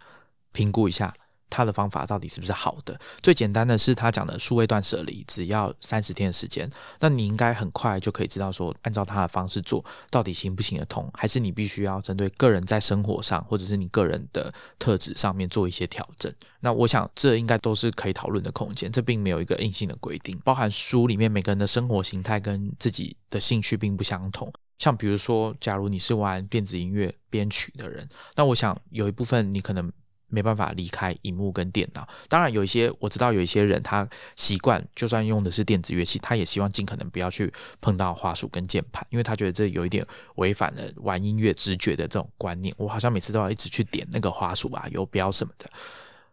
[0.52, 1.14] 评估一下。
[1.50, 2.98] 他的方法到底是不是好的？
[3.22, 6.68] 最简单的是他讲的数位断舍离，只要三十天的时间，
[6.98, 16.32] 那你应该很快就可以知道说，按照他的方式做到底行不行得通，还是你必须要针对个人在生活上或者是你个人的特质上面做一些调整。
[16.60, 20.38] 那我想这应该都是可以讨论的空间，这并没有一个硬性的规定。
[20.44, 29.92] 包含书里面每个人的生活形态跟自己的兴趣并不相同，像比如说，假如你是玩电子音乐编曲的人，那我想有一部分你可能。
[30.28, 32.06] 没办法离开荧幕跟电脑。
[32.28, 40.04] 当然，有一些我知道有一些人，他习惯就算用的是电子乐器，他也希望尽可能不要去碰到花束跟键盘，因为他觉得这有一点
[40.36, 42.74] 违反了玩音乐直觉的这种观念。
[42.76, 45.68] 我好像每次都要一直去点那个花束啊、游标什么的。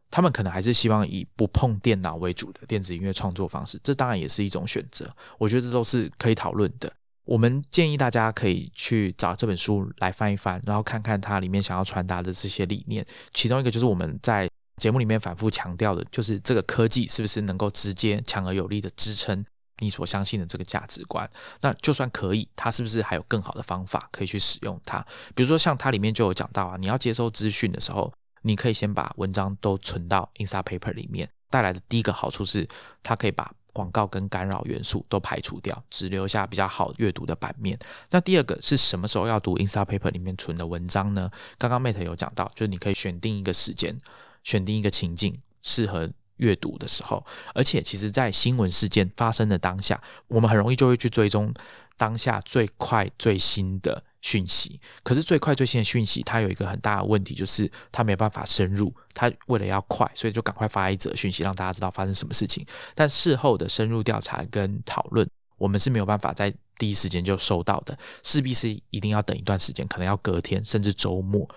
[0.09, 5.09] 他们可能还是希望以不碰电脑为主的电子音乐创作方式，这当然也是一种选择。
[5.37, 6.91] 我觉得这都是可以讨论的。
[7.23, 13.05] 我们建议大家可以去找这本书来翻一翻，然后看看它里面想要传达的这些理念。
[13.33, 19.45] 其中一个就是我们在节目里面反复强调的，就是这个科技是不是能够直接强而有力的支撑
[19.77, 21.29] 你所相信的这个价值观？
[21.61, 24.99] 那就算可以，它是不是还有更好的方法可以去使用它？
[25.35, 28.11] 比如说像它里面就有讲到啊，你要接收资讯的时候，
[28.41, 32.67] 你可以先把文章都存到 Instapaper 里面，带来的第一个好处是
[33.03, 33.53] 它可以把。
[33.73, 37.77] 广告跟干扰元素都排除掉，只留下比较好阅读的版面。
[38.09, 41.29] 那第二个是什么时候要读 Instapaper 里面存的文章呢？
[41.57, 43.97] 刚刚 Mate 有讲到，就是你可以选定一个时间，
[44.43, 47.25] 选定一个情境，适合阅读的时候。
[47.53, 51.53] 而且，其实，在新闻事件发生的当下，我们很容易就会去追踪
[51.97, 54.03] 当下最快最新的。
[54.21, 58.93] 讯息，可是最快最新的讯息，它有一个很大的问题，就是它没办法深入。
[59.13, 62.65] 它为了要快，所以就赶快发一则讯息，让大家知道发生什么事情。
[62.95, 71.47] 但事后的深入调查跟讨论，我们是没有办法在第一时间就收到的，势必是一定要等一段时间，可能要隔天甚至周末。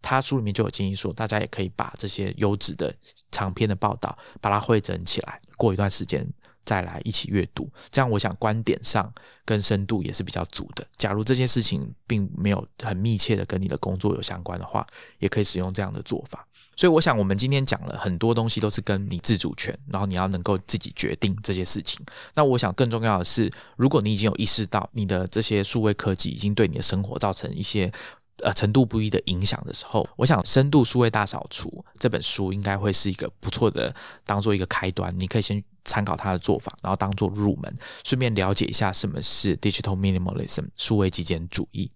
[0.00, 2.94] 他书里面就有建议说，大家也可以把这些优质的
[3.32, 6.24] 长篇的报道，把它汇整起来，过一段时间。
[6.68, 9.10] 再来一起阅读，这样我想观点上
[9.46, 10.86] 跟深度也是比较足的。
[10.98, 14.86] 假如这件事情并没有很密切的跟你的工作有相关的话，
[15.18, 16.46] 也可以使用这样的做法。
[16.76, 22.04] 所以我想，我们今天讲了很多东西，都是跟你自主权，然后你要能够自己决定这些事情。
[22.34, 27.90] 那我想更重要的是，如果你已经有意识到你的这些数位科技已经对你的生活造成一些。
[28.42, 31.68] 呃，程度不一的影响的时候，我想《深度数位大扫除》
[31.98, 35.12] 这本书应该会是一个不错的，当做一个开端。
[35.18, 37.74] 你可以先参考他的做法，然后当做入门，
[38.04, 41.90] 顺便了解一下什么是 Digital Minimalism 数位极简主义。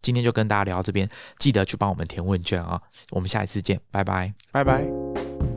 [0.00, 1.08] 今天就跟大家聊到这边，
[1.38, 2.82] 记得去帮我们填问卷啊！
[3.10, 5.51] 我们下一次见，拜拜，拜拜。